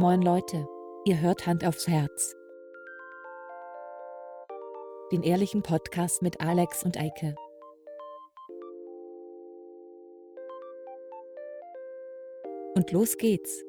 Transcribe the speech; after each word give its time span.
Moin 0.00 0.22
Leute, 0.22 0.64
ihr 1.06 1.20
hört 1.20 1.44
Hand 1.44 1.64
aufs 1.64 1.88
Herz. 1.88 2.36
Den 5.10 5.24
ehrlichen 5.24 5.64
Podcast 5.64 6.22
mit 6.22 6.40
Alex 6.40 6.84
und 6.84 6.96
Eike. 6.96 7.34
Und 12.76 12.92
los 12.92 13.16
geht's. 13.16 13.64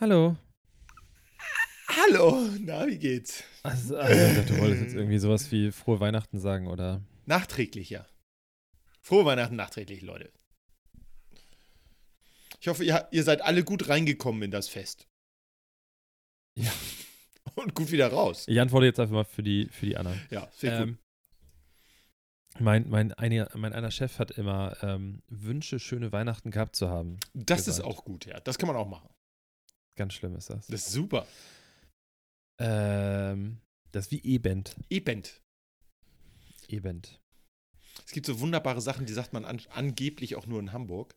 Hallo. 0.00 0.38
Hallo, 1.88 2.48
na, 2.60 2.86
wie 2.86 2.98
geht's? 2.98 3.44
Also, 3.62 3.98
also, 3.98 4.54
du 4.54 4.58
wolltest 4.58 4.82
jetzt 4.84 4.94
irgendwie 4.94 5.18
sowas 5.18 5.52
wie 5.52 5.70
frohe 5.70 6.00
Weihnachten 6.00 6.38
sagen, 6.38 6.66
oder? 6.66 7.02
Nachträglich, 7.26 7.90
ja. 7.90 8.06
Frohe 9.02 9.26
Weihnachten 9.26 9.56
nachträglich, 9.56 10.00
Leute. 10.00 10.32
Ich 12.60 12.68
hoffe, 12.68 12.84
ihr, 12.84 13.08
ihr 13.10 13.24
seid 13.24 13.40
alle 13.42 13.64
gut 13.64 13.88
reingekommen 13.88 14.42
in 14.42 14.50
das 14.50 14.68
Fest. 14.68 15.08
Ja. 16.56 16.70
Und 17.54 17.74
gut 17.74 17.90
wieder 17.90 18.08
raus. 18.08 18.44
Ich 18.46 18.60
antworte 18.60 18.86
jetzt 18.86 19.00
einfach 19.00 19.14
mal 19.14 19.24
für 19.24 19.42
die, 19.42 19.68
für 19.70 19.86
die 19.86 19.96
anderen. 19.96 20.20
Ja, 20.30 20.48
sehr 20.52 20.80
Ähm, 20.80 20.98
mein, 22.58 22.88
mein, 22.88 23.12
eine, 23.14 23.48
mein 23.54 23.72
einer 23.72 23.90
Chef 23.90 24.18
hat 24.18 24.32
immer 24.32 24.76
ähm, 24.82 25.22
Wünsche, 25.28 25.78
schöne 25.78 26.12
Weihnachten 26.12 26.50
gehabt 26.50 26.76
zu 26.76 26.88
haben. 26.88 27.18
gut. 27.32 27.48
Das 27.48 27.60
ist 27.60 27.76
gesagt. 27.76 27.88
auch 27.88 28.04
gut, 28.04 28.26
ja. 28.26 28.38
Das 28.40 28.58
kann 28.58 28.66
man 28.66 28.76
auch 28.76 28.88
machen. 28.88 29.08
Ganz 29.96 30.14
schlimm 30.14 30.36
ist 30.36 30.50
das. 30.50 30.66
Das 30.66 30.86
ist 30.86 30.92
super. 30.92 31.26
Ähm, 32.58 33.60
das 33.92 34.06
ist 34.06 34.12
wie 34.12 34.22
E-Band. 34.22 34.76
Ebend. 34.90 35.40
E-Band. 36.68 37.20
Es 38.10 38.12
gibt 38.12 38.26
so 38.26 38.40
wunderbare 38.40 38.80
Sachen, 38.80 39.06
die 39.06 39.12
sagt 39.12 39.32
man 39.32 39.44
an, 39.44 39.62
angeblich 39.70 40.34
auch 40.34 40.44
nur 40.44 40.58
in 40.58 40.72
Hamburg. 40.72 41.14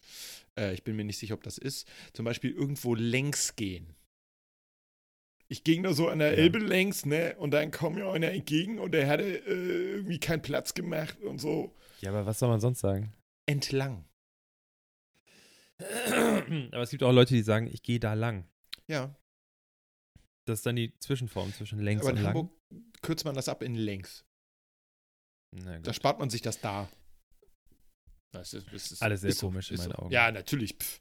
Äh, 0.55 0.75
ich 0.75 0.83
bin 0.83 0.95
mir 0.95 1.03
nicht 1.03 1.17
sicher, 1.17 1.33
ob 1.33 1.41
das 1.41 1.57
ist. 1.57 1.87
Zum 2.13 2.23
Beispiel 2.23 2.51
irgendwo 2.51 2.93
längs 2.93 3.55
gehen. 3.55 3.95
Ich 5.47 5.63
ging 5.63 5.81
da 5.81 5.93
so 5.93 6.07
an 6.07 6.19
der 6.19 6.33
Ja. 6.33 6.37
Elbe 6.37 6.59
längs, 6.59 7.03
ne? 7.07 7.35
Und 7.39 7.49
dann 7.49 7.71
kam 7.71 7.95
mir 7.95 8.07
einer 8.11 8.29
entgegen 8.29 8.77
und 8.77 8.91
der 8.91 9.07
hatte 9.07 9.23
äh, 9.23 9.93
irgendwie 9.95 10.19
keinen 10.19 10.43
Platz 10.43 10.75
gemacht 10.75 11.19
und 11.21 11.41
so. 11.41 11.75
Ja, 12.01 12.11
aber 12.11 12.27
was 12.27 12.37
soll 12.37 12.49
man 12.49 12.61
sonst 12.61 12.81
sagen? 12.81 13.11
Entlang. 13.47 14.05
aber 15.79 16.83
es 16.83 16.91
gibt 16.91 17.01
auch 17.01 17.11
Leute, 17.11 17.33
die 17.33 17.41
sagen, 17.41 17.65
ich 17.65 17.81
gehe 17.81 17.99
da 17.99 18.13
lang. 18.13 18.47
Ja. 18.85 19.15
Das 20.45 20.59
ist 20.59 20.65
dann 20.67 20.75
die 20.75 20.93
Zwischenform 20.99 21.53
zwischen 21.53 21.79
längs 21.79 22.03
Aber 22.03 22.11
und 22.11 22.17
in 22.17 22.23
lang. 22.23 22.35
Hamburg 22.35 22.51
kürzt 23.01 23.25
man 23.25 23.33
das 23.33 23.49
ab 23.49 23.63
in 23.63 23.73
längs. 23.73 24.25
Na 25.53 25.77
gut. 25.77 25.87
Da 25.87 25.93
spart 25.93 26.19
man 26.19 26.29
sich 26.29 26.41
das 26.41 26.59
da. 26.59 26.89
Das 28.31 28.53
ist, 28.53 28.65
das 28.73 28.91
ist, 28.91 29.01
Alles 29.03 29.21
sehr 29.21 29.29
ist 29.29 29.39
so, 29.39 29.47
komisch 29.47 29.69
in 29.69 29.75
ist 29.75 29.81
meinen 29.81 29.91
so. 29.91 29.97
Augen. 30.03 30.11
Ja, 30.11 30.31
natürlich. 30.31 30.75
Pff. 30.75 30.99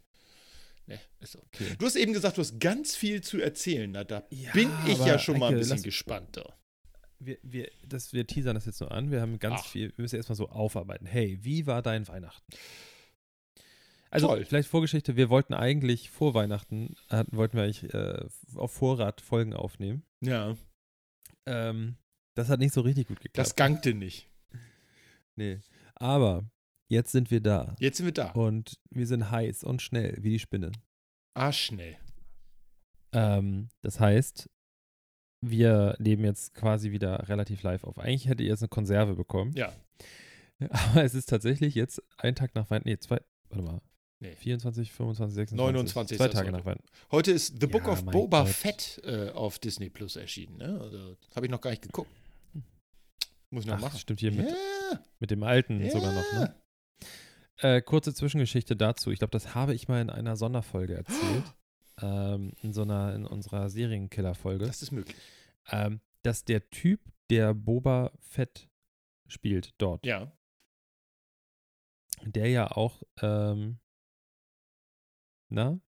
Ne, 0.87 1.01
ist 1.21 1.33
so. 1.33 1.39
Okay. 1.47 1.75
Du 1.79 1.87
hast 1.87 1.97
eben 1.97 2.13
gesagt, 2.13 2.37
du 2.37 2.41
hast 2.43 2.59
ganz 2.61 2.95
viel 2.97 3.23
zu 3.23 3.41
erzählen. 3.41 3.91
Na, 3.91 4.05
da 4.05 4.25
Ja, 4.31 4.53
bin 4.53 4.71
ich 4.87 4.97
aber 4.99 5.07
ja 5.07 5.19
schon 5.19 5.39
mal 5.39 5.49
ein 5.51 5.57
bisschen 5.57 5.77
lass- 5.77 5.83
gespannter. 5.85 6.59
wir, 7.21 7.39
wir, 7.43 7.71
das, 7.87 8.13
wir 8.13 8.27
teasern 8.27 8.55
das 8.57 8.67
jetzt 8.67 8.81
nur 8.81 8.91
an. 8.93 9.11
Wir 9.11 9.21
haben 9.21 9.39
ganz 9.39 9.61
Ach. 9.63 9.67
viel, 9.69 9.97
wir 9.97 10.03
müssen 10.03 10.17
erstmal 10.17 10.37
so 10.37 10.49
aufarbeiten. 10.51 11.07
Hey, 11.07 11.39
wie 11.43 11.67
war 11.67 11.81
dein 11.83 12.07
Weihnachten? 12.09 12.53
Also, 14.11 14.27
Toll. 14.27 14.45
vielleicht 14.45 14.69
Vorgeschichte, 14.69 15.17
wir 15.17 15.31
wollten 15.31 15.55
eigentlich 15.55 16.11
vor 16.11 16.35
Weihnachten, 16.35 16.97
hatten, 17.09 17.35
wollten 17.35 17.57
wir 17.57 17.65
eigentlich 17.65 17.95
äh, 17.95 18.27
auf 18.57 18.73
Vorrat 18.73 19.23
Folgen 19.23 19.55
aufnehmen. 19.55 20.03
Ja, 20.21 20.55
Ähm, 21.47 21.97
das 22.35 22.49
hat 22.51 22.61
nicht 22.61 22.75
so 22.75 22.83
richtig 22.83 23.09
gut 23.09 23.21
geklappt. 23.21 23.39
das 23.39 23.57
gangte 23.57 23.95
nicht. 23.95 24.29
Nee. 25.37 25.61
Aber 25.95 26.45
jetzt 26.89 27.13
sind 27.13 27.31
wir 27.31 27.41
da. 27.41 27.75
Jetzt 27.79 27.97
sind 27.99 28.07
wir 28.07 28.13
da. 28.13 28.31
Und 28.33 28.79
wir 28.91 29.07
sind 29.07 29.31
heiß 29.31 29.65
und 29.65 29.83
schnell, 29.83 30.17
wie 30.21 30.31
die 30.31 30.39
Spinne. 30.39 30.73
Arschschnell. 31.35 31.97
Ähm, 33.13 33.69
das 33.83 34.01
heißt, 34.01 34.49
wir 35.45 35.97
nehmen 35.99 36.25
jetzt 36.25 36.55
quasi 36.55 36.93
wieder 36.93 37.29
relativ 37.29 37.63
live 37.63 37.85
auf. 37.85 37.99
Eigentlich 37.99 38.27
hätte 38.29 38.43
ihr 38.43 38.51
jetzt 38.51 38.63
eine 38.63 38.69
Konserve 38.69 39.15
bekommen. 39.15 39.53
Ja. 39.55 39.73
Aber 40.71 41.03
es 41.05 41.15
ist 41.15 41.29
tatsächlich 41.29 41.75
jetzt 41.75 42.03
ein 42.19 42.35
Tag 42.35 42.55
nach 42.55 42.71
Weihnachten. 42.71 42.89
Nee, 42.89 42.99
zwei, 42.99 43.21
warte 43.49 43.63
mal. 43.65 43.81
Nee. 44.21 44.37
24, 44.37 44.93
25, 44.93 45.35
26. 45.35 45.57
29 45.75 46.17
Zwei 46.19 46.29
Tage 46.29 46.47
heute. 46.47 46.57
nach 46.59 46.65
Weihnachten. 46.65 46.87
Heute 47.11 47.33
ist 47.33 47.61
The 47.61 47.67
Book 47.67 47.87
Ja, 47.87 47.93
of 47.93 48.05
Boba 48.05 48.43
Gott. 48.45 48.51
Fett 48.53 49.01
äh, 49.05 49.31
auf 49.31 49.59
Disney 49.59 49.91
Plus 49.91 50.15
erschienen. 50.15 50.59
Ne? 50.59 50.79
Also, 50.81 51.17
habe 51.35 51.47
ich 51.47 51.51
noch 51.51 51.61
gar 51.61 51.71
nicht 51.71 51.83
geguckt. 51.83 52.09
Muss 53.53 53.65
ich 53.65 53.71
noch 53.71 53.77
Ach, 53.77 53.83
machen. 53.83 53.99
stimmt 53.99 54.21
hier 54.21 54.33
mit, 54.33 54.49
Ja, 54.49 55.05
mit 55.19 55.31
dem 55.31 55.43
alten 55.43 55.81
ja. 55.81 55.91
sogar 55.91 56.13
noch, 56.13 56.33
ne? 56.33 56.55
Äh, 57.59 57.83
kurze 57.83 58.15
Zwischengeschichte 58.15 58.75
dazu. 58.77 59.11
Ich 59.11 59.19
glaube, 59.19 59.31
das 59.33 59.55
habe 59.55 59.75
ich 59.75 59.87
mal 59.89 60.01
in 60.01 60.11
einer 60.11 60.37
Sonderfolge 60.37 60.95
erzählt. 60.95 61.45
ähm, 62.01 62.53
in 62.63 62.73
so 62.73 62.83
einer, 62.83 63.15
in 63.15 63.27
unserer 63.27 63.69
Serienkiller-Folge. 63.69 64.67
Das 64.67 64.83
ist 64.83 64.91
möglich. 64.91 65.17
Ähm, 65.69 66.01
dass 66.23 66.45
der 66.45 66.71
Typ, 66.71 67.01
der 67.31 67.53
Boba 67.55 68.11
Fett 68.21 68.69
spielt 69.29 69.75
dort, 69.79 70.05
Ja. 70.07 70.33
der 72.25 72.49
ja 72.49 72.71
auch, 72.71 73.03
ähm, 73.21 73.79
na, 75.51 75.79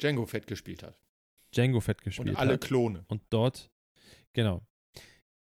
Django 0.00 0.26
Fett 0.26 0.46
gespielt 0.46 0.82
hat. 0.82 0.98
Django 1.54 1.80
Fett 1.80 2.02
gespielt 2.02 2.30
Und 2.30 2.36
alle 2.36 2.54
hat. 2.54 2.60
Klone. 2.62 3.04
Und 3.08 3.22
dort, 3.30 3.70
genau, 4.32 4.62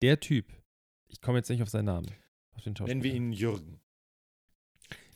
der 0.03 0.21
Typ, 0.21 0.53
ich 1.15 1.21
komme 1.21 1.39
jetzt 1.39 1.49
nicht 1.49 1.63
auf 1.63 1.71
seinen 1.71 1.85
Namen, 1.85 2.11
auf 2.55 2.63
den 2.65 2.75
Nennen 2.87 3.05
wir 3.05 3.15
ihn 3.15 3.33
Jürgen. 3.33 3.81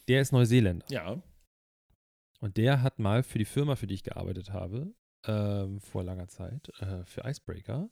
Der 0.07 0.21
ist 0.21 0.31
Neuseeländer. 0.31 0.87
Ja. 0.91 1.21
Und 2.39 2.57
der 2.57 2.83
hat 2.83 3.01
mal 3.01 3.25
für 3.25 3.39
die 3.39 3.45
Firma, 3.45 3.75
für 3.75 3.89
die 3.89 3.95
ich 3.95 4.05
gearbeitet 4.05 4.53
habe, 4.53 4.95
ähm, 5.27 5.81
vor 5.81 6.05
langer 6.05 6.29
Zeit, 6.29 6.69
äh, 6.79 7.05
für 7.05 7.25
Icebreaker, 7.25 7.91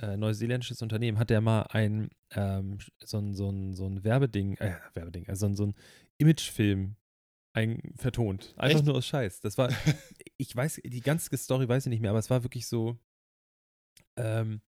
äh, 0.00 0.16
neuseeländisches 0.16 0.80
Unternehmen, 0.80 1.18
hat 1.18 1.28
der 1.28 1.42
mal 1.42 1.64
ein, 1.64 2.08
ähm, 2.30 2.78
so 3.04 3.18
ein, 3.18 3.34
so 3.34 3.50
ein, 3.50 3.74
so 3.74 3.86
ein 3.86 4.02
Werbeding, 4.04 4.56
äh, 4.56 4.78
Werbeding, 4.94 5.28
also 5.28 5.40
so 5.40 5.50
ein, 5.50 5.54
so 5.54 5.66
ein 5.66 5.74
Imagefilm 6.16 6.96
ein, 7.52 7.92
vertont. 7.94 8.54
Einfach 8.56 8.78
Echt? 8.78 8.86
nur 8.86 8.96
aus 8.96 9.06
Scheiß. 9.06 9.40
Das 9.40 9.58
war, 9.58 9.68
ich 10.38 10.56
weiß, 10.56 10.80
die 10.82 11.00
ganze 11.00 11.36
Story 11.36 11.68
weiß 11.68 11.84
ich 11.84 11.90
nicht 11.90 12.00
mehr, 12.00 12.10
aber 12.10 12.20
es 12.20 12.30
war 12.30 12.42
wirklich 12.42 12.66
so, 12.66 12.98
ähm, 14.16 14.62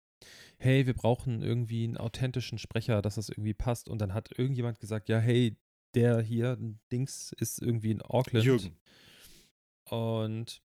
hey, 0.58 0.86
wir 0.86 0.94
brauchen 0.94 1.42
irgendwie 1.42 1.84
einen 1.84 1.96
authentischen 1.96 2.58
Sprecher, 2.58 3.02
dass 3.02 3.16
das 3.16 3.28
irgendwie 3.28 3.54
passt. 3.54 3.88
Und 3.88 3.98
dann 4.00 4.14
hat 4.14 4.38
irgendjemand 4.38 4.80
gesagt, 4.80 5.08
ja, 5.08 5.18
hey, 5.18 5.56
der 5.94 6.20
hier, 6.20 6.58
Dings, 6.90 7.32
ist 7.38 7.60
irgendwie 7.60 7.90
in 7.90 8.02
Auckland. 8.02 8.44
Jürgen. 8.44 8.76
Und 9.88 10.62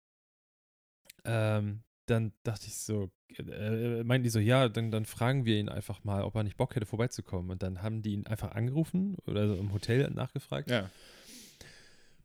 ähm, 1.25 1.82
dann 2.06 2.32
dachte 2.43 2.66
ich 2.66 2.77
so, 2.77 3.10
äh, 3.37 4.03
meinten 4.04 4.25
die 4.25 4.31
so, 4.31 4.38
ja, 4.38 4.69
dann, 4.69 4.91
dann 4.91 5.04
fragen 5.04 5.44
wir 5.44 5.59
ihn 5.59 5.69
einfach 5.69 6.04
mal, 6.04 6.22
ob 6.22 6.34
er 6.34 6.44
nicht 6.44 6.56
Bock 6.56 6.75
hätte, 6.75 6.87
vorbeizukommen. 6.87 7.50
Und 7.50 7.62
dann 7.62 7.82
haben 7.82 8.03
die 8.03 8.12
ihn 8.12 8.27
einfach 8.27 8.53
angerufen 8.53 9.16
oder 9.27 9.48
so 9.48 9.54
im 9.54 9.72
Hotel 9.72 10.09
nachgefragt. 10.10 10.71
Ja. 10.71 10.91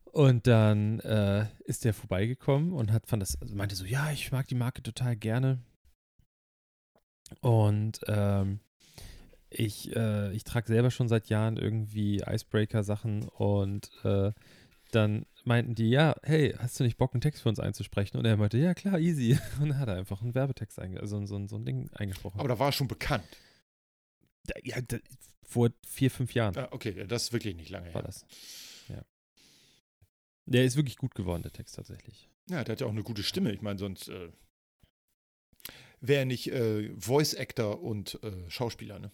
Und 0.04 0.46
dann 0.46 1.00
äh, 1.00 1.46
ist 1.64 1.84
der 1.84 1.92
vorbeigekommen 1.92 2.72
und 2.72 2.92
hat, 2.92 3.06
fand 3.06 3.20
das, 3.20 3.40
also 3.42 3.54
meinte 3.56 3.74
so, 3.74 3.84
ja, 3.84 4.12
ich 4.12 4.30
mag 4.30 4.46
die 4.46 4.54
Marke 4.54 4.82
total 4.82 5.16
gerne. 5.16 5.58
Und 7.40 8.00
ähm, 8.06 8.60
ich, 9.50 9.94
äh, 9.94 10.32
ich 10.32 10.44
trage 10.44 10.66
selber 10.66 10.90
schon 10.90 11.08
seit 11.08 11.28
Jahren 11.28 11.56
irgendwie 11.56 12.22
Icebreaker-Sachen 12.26 13.28
und 13.28 13.90
äh, 14.04 14.32
dann 14.90 15.26
meinten 15.44 15.74
die, 15.74 15.90
ja, 15.90 16.14
hey, 16.22 16.54
hast 16.58 16.78
du 16.80 16.84
nicht 16.84 16.96
Bock, 16.96 17.12
einen 17.14 17.20
Text 17.20 17.42
für 17.42 17.48
uns 17.48 17.60
einzusprechen? 17.60 18.16
Und 18.16 18.24
er 18.24 18.36
meinte, 18.36 18.58
ja, 18.58 18.74
klar, 18.74 18.98
easy. 18.98 19.38
Und 19.60 19.68
dann 19.70 19.78
hat 19.78 19.88
er 19.88 19.96
einfach 19.96 20.22
einen 20.22 20.34
Werbetext, 20.34 20.78
einge 20.78 21.00
also 21.00 21.24
so, 21.26 21.36
ein- 21.36 21.48
so 21.48 21.56
ein 21.56 21.64
Ding 21.64 21.90
eingesprochen. 21.94 22.38
Aber 22.40 22.48
da 22.48 22.58
war 22.58 22.68
er 22.68 22.72
schon 22.72 22.88
bekannt. 22.88 23.24
Da- 24.46 24.54
ja, 24.62 24.80
da, 24.80 24.96
vor 25.42 25.70
vier, 25.86 26.10
fünf 26.10 26.32
Jahren 26.34 26.56
Ah, 26.56 26.68
okay, 26.70 27.06
das 27.06 27.24
ist 27.24 27.32
wirklich 27.32 27.54
nicht 27.56 27.70
lange 27.70 27.86
war 27.88 27.94
her. 27.94 28.02
das. 28.02 28.24
Ja. 28.88 29.02
Der 30.46 30.64
ist 30.64 30.76
wirklich 30.76 30.96
gut 30.96 31.14
geworden, 31.14 31.42
der 31.42 31.52
Text 31.52 31.74
tatsächlich. 31.76 32.28
Ja, 32.48 32.62
der 32.64 32.72
hat 32.72 32.80
ja 32.80 32.86
auch 32.86 32.90
eine 32.92 33.02
gute 33.02 33.22
Stimme. 33.22 33.52
Ich 33.52 33.62
meine, 33.62 33.78
sonst 33.78 34.08
äh, 34.08 34.30
wäre 36.06 36.26
nicht 36.26 36.48
äh, 36.50 36.90
Voice 36.96 37.34
Actor 37.34 37.82
und 37.82 38.18
äh, 38.22 38.50
Schauspieler, 38.50 38.98
ne? 38.98 39.10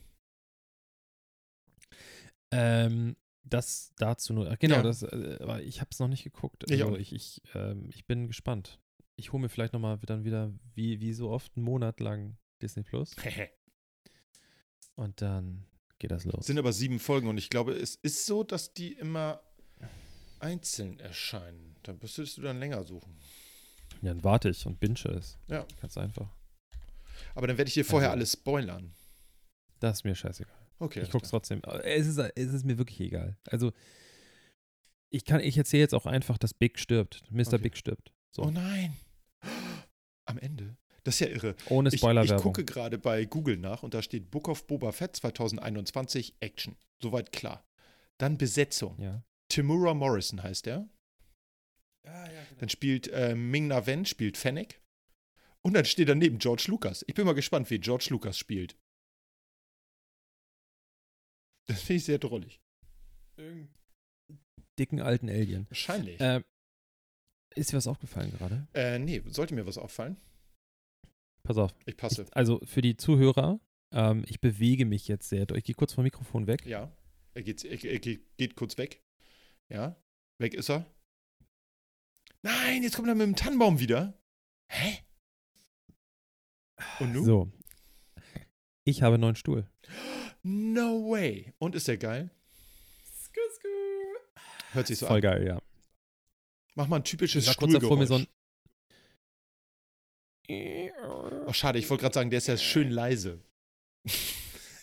Ähm, 2.51 3.17
das 3.45 3.93
dazu 3.97 4.33
nur. 4.33 4.51
ach, 4.51 4.59
Genau, 4.59 4.77
Ja. 4.77 4.83
das, 4.83 5.03
äh, 5.03 5.39
aber 5.41 5.63
ich 5.63 5.81
habe 5.81 5.91
es 5.93 5.99
noch 5.99 6.09
nicht 6.09 6.25
geguckt. 6.25 6.65
Ich 6.71 6.83
auch 6.83 6.89
Also 6.89 6.99
ich, 6.99 7.13
ich, 7.13 7.43
ähm, 7.55 7.89
ich 7.93 8.07
bin 8.07 8.27
gespannt. 8.27 8.81
Ich 9.17 9.33
hole 9.33 9.43
mir 9.43 9.49
vielleicht 9.49 9.73
nochmal 9.73 9.99
dann 9.99 10.25
wieder, 10.25 10.53
wie, 10.75 11.01
wie 11.01 11.13
so 11.13 11.31
oft, 11.31 11.57
einen 11.57 11.65
Monat 11.65 12.01
lang 12.01 12.37
Disney 12.63 12.83
Plus. 12.83 13.15
Und 14.97 15.23
dann 15.23 15.65
geht 15.99 16.11
das 16.11 16.25
los. 16.25 16.41
Es 16.41 16.47
sind 16.47 16.59
aber 16.59 16.73
sieben 16.73 16.99
Folgen 16.99 17.29
und 17.29 17.39
ich 17.39 17.49
glaube, 17.49 17.73
es 17.73 17.95
ist 17.95 18.27
so, 18.27 18.43
dass 18.45 18.75
die 18.75 18.93
immer 18.93 19.41
einzeln 20.39 20.99
erscheinen. 21.01 21.77
Da 21.83 21.95
müsstest 21.95 22.37
du 22.37 22.43
dann 22.43 22.59
länger 22.59 22.83
suchen. 22.85 23.17
ja, 24.03 24.13
dann 24.13 24.23
warte 24.25 24.51
ich 24.51 24.67
und 24.67 24.79
binge 24.79 24.99
es. 25.07 25.39
Ja. 25.47 25.67
Ganz 25.81 25.97
einfach. 25.97 26.31
Aber 27.35 27.47
dann 27.47 27.59
werde 27.59 27.69
ich 27.69 27.75
dir 27.75 27.85
vorher 27.85 28.11
Also- 28.11 28.19
alles 28.19 28.33
spoilern. 28.33 28.95
Das 29.81 29.99
ist 29.99 30.05
mir 30.05 30.15
scheißegal. 30.15 30.55
Okay. 30.79 31.01
ich 31.03 31.11
guck's 31.11 31.29
klar. 31.31 31.41
trotzdem. 31.43 31.63
Es 31.85 32.07
ist, 32.07 32.19
es 32.19 32.53
ist 32.55 32.65
mir 32.65 32.79
wirklich 32.79 33.01
egal. 33.01 33.37
Also, 33.49 33.73
Ich 35.11 35.25
kann, 35.25 35.41
ich 35.41 35.57
erzähle 35.59 35.83
jetzt 35.83 35.95
auch 35.95 36.07
einfach, 36.07 36.39
dass 36.39 36.55
Big 36.55 36.79
stirbt. 36.79 37.23
Mr. 37.31 37.47
Okay. 37.55 37.59
Big 37.59 37.77
stirbt. 37.77 38.13
So. 38.31 38.43
Oh 38.45 38.51
nein. 38.51 38.95
Am 40.27 40.39
Ende. 40.39 40.77
Das 41.03 41.15
ist 41.15 41.21
ja 41.21 41.27
irre. 41.29 41.57
Ohne 41.69 41.89
Ich, 41.89 41.95
ich 41.95 42.01
Spoilerwerbung. 42.01 42.43
gucke 42.43 42.65
gerade 42.65 42.99
bei 42.99 43.25
Google 43.25 43.57
nach 43.57 43.83
und 43.83 43.95
da 43.95 44.03
steht 44.03 44.31
Book 44.31 44.49
of 44.49 44.67
Boba 44.67 44.93
Fett 44.93 45.17
2021 45.17 46.37
Action. 46.41 46.77
Soweit 47.03 47.33
klar. 47.33 47.65
Dann 48.19 48.37
Besetzung. 48.39 48.99
Ja. 49.01 49.25
Timura 49.49 49.95
Morrison 49.95 50.43
heißt 50.43 50.67
er. 50.69 50.89
Ah, 52.05 52.27
ja, 52.27 52.27
genau. 52.27 52.61
Dann 52.61 52.69
spielt 52.69 53.09
äh, 53.09 53.35
Ming-Na 53.35 53.87
Wen, 53.87 54.05
spielt 54.07 54.37
Fennec. 54.37 54.81
Und 55.63 55.75
dann 55.75 55.85
steht 55.85 56.09
daneben 56.09 56.39
George 56.39 56.65
Lucas. 56.69 57.05
Ich 57.07 57.15
bin 57.15 57.27
mal 57.27 57.35
gespannt, 57.35 57.69
wie 57.71 57.79
George 57.79 58.09
Lucas 58.11 58.39
spielt. 58.39 58.77
Das 61.67 61.83
finde 61.83 61.99
ich 61.99 62.05
sehr 62.05 62.19
drollig. 62.19 62.61
Dicken 64.79 65.01
alten 65.01 65.29
Alien. 65.29 65.67
Wahrscheinlich. 65.69 66.21
Äh, 66.21 66.43
ist 67.55 67.73
dir 67.73 67.77
was 67.77 67.87
aufgefallen 67.87 68.33
gerade? 68.33 68.67
Äh, 68.75 68.99
nee, 68.99 69.23
sollte 69.27 69.55
mir 69.55 69.67
was 69.67 69.79
auffallen? 69.79 70.17
Pass 71.43 71.59
auf. 71.59 71.75
Ich 71.87 71.97
passe. 71.97 72.23
Ich, 72.23 72.37
also 72.37 72.61
für 72.65 72.81
die 72.81 72.97
Zuhörer, 72.97 73.61
ähm, 73.93 74.25
ich 74.29 74.41
bewege 74.41 74.87
mich 74.87 75.09
jetzt 75.09 75.29
sehr. 75.29 75.49
Ich 75.51 75.65
gehe 75.65 75.75
kurz 75.75 75.93
vom 75.93 76.05
Mikrofon 76.05 76.47
weg. 76.47 76.65
Ja. 76.67 76.91
Er 77.35 77.43
geht, 77.43 77.65
er, 77.65 77.85
er 77.85 77.99
geht, 77.99 78.37
geht 78.37 78.57
kurz 78.57 78.79
weg. 78.79 79.03
Ja. 79.69 79.97
Weg 80.39 80.55
ist 80.55 80.71
er. 80.71 80.87
Nein, 82.43 82.83
jetzt 82.83 82.97
kommt 82.97 83.09
er 83.09 83.15
mit 83.15 83.27
dem 83.27 83.37
Tannenbaum 83.37 83.79
wieder. 83.79 84.19
Hä? 84.69 84.99
Und 86.99 87.13
nun? 87.13 87.25
So. 87.25 87.53
Ich 88.85 89.03
habe 89.03 89.15
einen 89.15 89.23
neuen 89.23 89.37
Stuhl. 89.37 89.69
No 90.43 91.11
way. 91.11 91.53
Und 91.59 91.75
ist 91.75 91.89
der 91.89 91.99
geil? 91.99 92.31
Hört 94.73 94.87
sich 94.87 94.99
so 94.99 95.07
Voll 95.07 95.17
an. 95.17 95.23
geil, 95.23 95.47
ja. 95.47 95.61
Mach 96.75 96.87
mal 96.87 96.97
ein 96.97 97.05
typisches 97.05 97.45
Ich 97.45 97.49
war 97.49 97.57
kurz 97.57 97.73
davor, 97.73 97.97
mir 97.99 98.07
so 98.07 98.19
Stuhlgeräusch. 98.19 98.29
ein. 100.49 101.47
Oh, 101.47 101.53
schade, 101.53 101.79
ich 101.79 101.89
wollte 101.91 102.03
gerade 102.03 102.15
sagen, 102.15 102.31
der 102.31 102.39
ist 102.39 102.47
ja 102.49 102.57
schön 102.57 102.91
leise. 102.91 103.43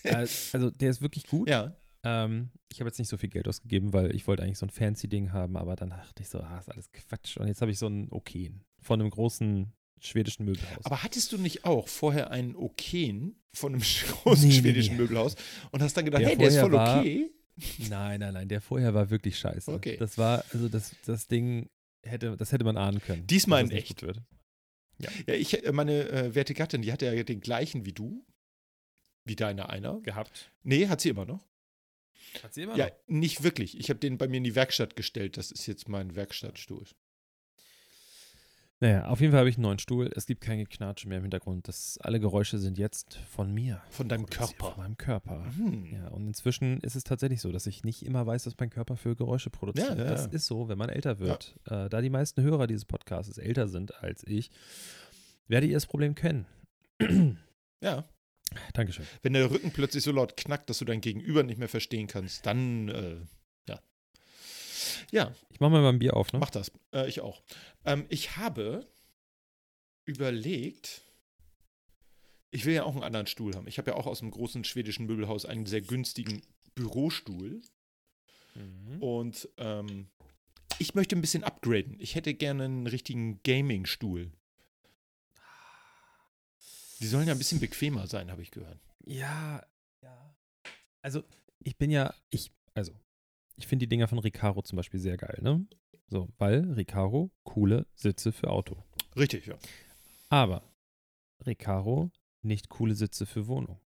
Äh, 0.03 0.27
also, 0.53 0.69
der 0.71 0.89
ist 0.89 1.01
wirklich 1.01 1.27
gut. 1.27 1.49
Ja. 1.49 1.75
Ähm, 2.03 2.51
ich 2.71 2.79
habe 2.79 2.89
jetzt 2.89 2.99
nicht 2.99 3.07
so 3.09 3.17
viel 3.17 3.29
Geld 3.29 3.47
ausgegeben, 3.47 3.91
weil 3.93 4.15
ich 4.15 4.27
wollte 4.27 4.43
eigentlich 4.43 4.57
so 4.59 4.65
ein 4.65 4.69
fancy 4.69 5.07
Ding 5.09 5.31
haben, 5.33 5.57
aber 5.57 5.75
dann 5.75 5.89
dachte 5.89 6.21
ich 6.21 6.29
so, 6.29 6.39
ah, 6.39 6.59
ist 6.59 6.69
alles 6.69 6.91
Quatsch. 6.91 7.37
Und 7.37 7.47
jetzt 7.47 7.61
habe 7.61 7.71
ich 7.71 7.79
so 7.79 7.87
einen 7.87 8.09
Okayen 8.11 8.63
von 8.81 9.01
einem 9.01 9.09
großen 9.09 9.73
schwedischen 9.99 10.45
Möbelhaus. 10.45 10.85
Aber 10.85 11.03
hattest 11.03 11.31
du 11.31 11.37
nicht 11.37 11.65
auch 11.65 11.87
vorher 11.87 12.31
einen 12.31 12.55
Okayen 12.55 13.35
von 13.53 13.73
einem 13.73 13.81
großen 14.23 14.47
Nee, 14.49 14.55
schwedischen 14.55 14.95
nee. 14.95 15.01
Möbelhaus 15.01 15.35
und 15.71 15.81
hast 15.81 15.95
dann 15.97 16.05
gedacht, 16.05 16.21
Der 16.21 16.29
hey, 16.29 16.37
der 16.37 16.47
ist 16.47 16.57
voll 16.59 16.71
war- 16.71 16.99
okay? 16.99 17.31
nein, 17.89 18.19
nein, 18.19 18.33
nein, 18.33 18.47
der 18.47 18.61
vorher 18.61 18.93
war 18.93 19.09
wirklich 19.09 19.37
scheiße. 19.39 19.71
Okay. 19.71 19.97
Das 19.97 20.17
war, 20.17 20.43
also 20.53 20.69
das, 20.69 20.95
das 21.05 21.27
Ding 21.27 21.69
hätte, 22.03 22.37
das 22.37 22.51
hätte 22.51 22.63
man 22.63 22.77
ahnen 22.77 23.01
können. 23.01 23.25
Diesmal 23.27 23.63
in 23.63 23.71
echt. 23.71 24.01
Wird. 24.03 24.21
Ja, 24.99 25.09
ich, 25.33 25.63
äh, 25.65 25.71
meine 25.71 26.09
äh, 26.09 26.35
werte 26.35 26.53
Gattin, 26.53 26.81
die 26.81 26.91
hatte 26.91 27.05
ja 27.13 27.23
den 27.23 27.39
gleichen 27.41 27.85
wie 27.85 27.93
du. 27.93 28.25
Wie 29.25 29.35
deine 29.35 29.69
einer. 29.69 29.99
Gehabt. 30.01 30.51
Nee, 30.63 30.87
hat 30.87 31.01
sie 31.01 31.09
immer 31.09 31.25
noch. 31.25 31.45
Hat 32.43 32.53
sie 32.53 32.61
immer 32.63 32.75
Ja, 32.77 32.89
nicht 33.07 33.43
wirklich. 33.43 33.77
Ich 33.77 33.89
habe 33.89 33.99
den 33.99 34.17
bei 34.17 34.27
mir 34.27 34.37
in 34.37 34.43
die 34.43 34.55
Werkstatt 34.55 34.95
gestellt. 34.95 35.35
Das 35.37 35.51
ist 35.51 35.65
jetzt 35.67 35.89
mein 35.89 36.15
Werkstattstuhl. 36.15 36.85
Naja, 38.79 39.07
auf 39.07 39.21
jeden 39.21 39.31
Fall 39.31 39.39
habe 39.39 39.49
ich 39.49 39.55
einen 39.55 39.63
neuen 39.63 39.79
Stuhl. 39.79 40.11
Es 40.15 40.27
gibt 40.27 40.41
kein 40.41 40.59
Geknatsche 40.59 41.07
mehr 41.07 41.17
im 41.17 41.23
Hintergrund. 41.23 41.67
Das, 41.67 41.97
alle 41.99 42.19
Geräusche 42.19 42.59
sind 42.59 42.77
jetzt 42.77 43.15
von 43.15 43.51
mir. 43.51 43.81
Von 43.89 44.07
deinem 44.07 44.27
Körper. 44.27 44.73
Von 44.73 44.77
meinem 44.77 44.97
Körper. 44.97 45.45
Hm. 45.57 45.85
Ja, 45.91 46.09
und 46.09 46.27
inzwischen 46.27 46.79
ist 46.81 46.95
es 46.95 47.03
tatsächlich 47.03 47.41
so, 47.41 47.51
dass 47.51 47.65
ich 47.65 47.83
nicht 47.83 48.05
immer 48.05 48.27
weiß, 48.27 48.45
was 48.45 48.53
mein 48.59 48.69
Körper 48.69 48.95
für 48.95 49.15
Geräusche 49.15 49.49
produziert. 49.49 49.97
Ja, 49.97 50.03
ja, 50.03 50.11
das 50.11 50.25
ja. 50.25 50.31
ist 50.31 50.45
so, 50.45 50.69
wenn 50.69 50.77
man 50.77 50.89
älter 50.89 51.17
wird. 51.17 51.55
Äh, 51.65 51.89
da 51.89 52.01
die 52.01 52.11
meisten 52.11 52.43
Hörer 52.43 52.67
dieses 52.67 52.85
Podcasts 52.85 53.39
älter 53.39 53.67
sind 53.67 53.95
als 54.03 54.23
ich, 54.27 54.51
werdet 55.47 55.71
ihr 55.71 55.75
das 55.75 55.87
Problem 55.87 56.15
kennen. 56.15 56.45
Ja. 57.79 58.05
Dankeschön. 58.73 59.05
Wenn 59.21 59.33
der 59.33 59.51
Rücken 59.51 59.69
plötzlich 59.69 60.03
so 60.03 60.11
laut 60.11 60.35
knackt, 60.35 60.67
dass 60.67 60.79
du 60.79 60.85
dein 60.85 60.99
Gegenüber 60.99 61.43
nicht 61.43 61.59
mehr 61.59 61.69
verstehen 61.69 62.07
kannst, 62.07 62.43
dann, 62.47 62.89
äh, 62.89 63.17
ja. 65.11 65.33
Ich 65.49 65.59
mache 65.59 65.71
mal 65.71 65.81
mein 65.81 65.99
Bier 65.99 66.15
auf, 66.15 66.33
ne? 66.33 66.39
mach 66.39 66.49
das. 66.49 66.71
Äh, 66.93 67.07
ich 67.07 67.21
auch. 67.21 67.41
Ähm, 67.85 68.05
ich 68.09 68.37
habe 68.37 68.87
überlegt, 70.05 71.01
ich 72.51 72.65
will 72.65 72.73
ja 72.73 72.83
auch 72.83 72.93
einen 72.93 73.03
anderen 73.03 73.27
Stuhl 73.27 73.55
haben. 73.55 73.67
Ich 73.67 73.77
habe 73.77 73.91
ja 73.91 73.97
auch 73.97 74.07
aus 74.07 74.21
einem 74.21 74.31
großen 74.31 74.63
schwedischen 74.63 75.05
Möbelhaus 75.05 75.45
einen 75.45 75.65
sehr 75.65 75.81
günstigen 75.81 76.41
Bürostuhl. 76.75 77.61
Mhm. 78.55 79.01
Und 79.01 79.49
ähm, 79.57 80.07
ich 80.79 80.95
möchte 80.95 81.15
ein 81.15 81.21
bisschen 81.21 81.43
upgraden. 81.43 81.97
Ich 81.99 82.15
hätte 82.15 82.33
gerne 82.33 82.65
einen 82.65 82.87
richtigen 82.87 83.41
Gaming-Stuhl. 83.43 84.31
Die 86.99 87.07
sollen 87.07 87.27
ja 87.27 87.33
ein 87.33 87.37
bisschen 87.37 87.59
bequemer 87.59 88.07
sein, 88.07 88.31
habe 88.31 88.41
ich 88.41 88.51
gehört. 88.51 88.79
Ja, 89.05 89.63
ja. 90.01 90.35
Also, 91.01 91.23
ich 91.63 91.77
bin 91.77 91.91
ja, 91.91 92.13
ich, 92.29 92.51
also, 92.73 92.93
ich 93.57 93.67
finde 93.67 93.83
die 93.85 93.89
Dinger 93.89 94.07
von 94.07 94.19
Recaro 94.19 94.61
zum 94.61 94.77
Beispiel 94.77 94.99
sehr 94.99 95.17
geil, 95.17 95.39
ne? 95.41 95.65
So, 96.07 96.29
weil 96.37 96.71
Recaro 96.71 97.31
coole 97.43 97.85
Sitze 97.95 98.31
für 98.31 98.49
Auto. 98.49 98.81
Richtig, 99.17 99.47
ja. 99.47 99.57
Aber 100.29 100.63
Recaro 101.41 102.11
nicht 102.41 102.69
coole 102.69 102.95
Sitze 102.95 103.25
für 103.25 103.47
Wohnung. 103.47 103.79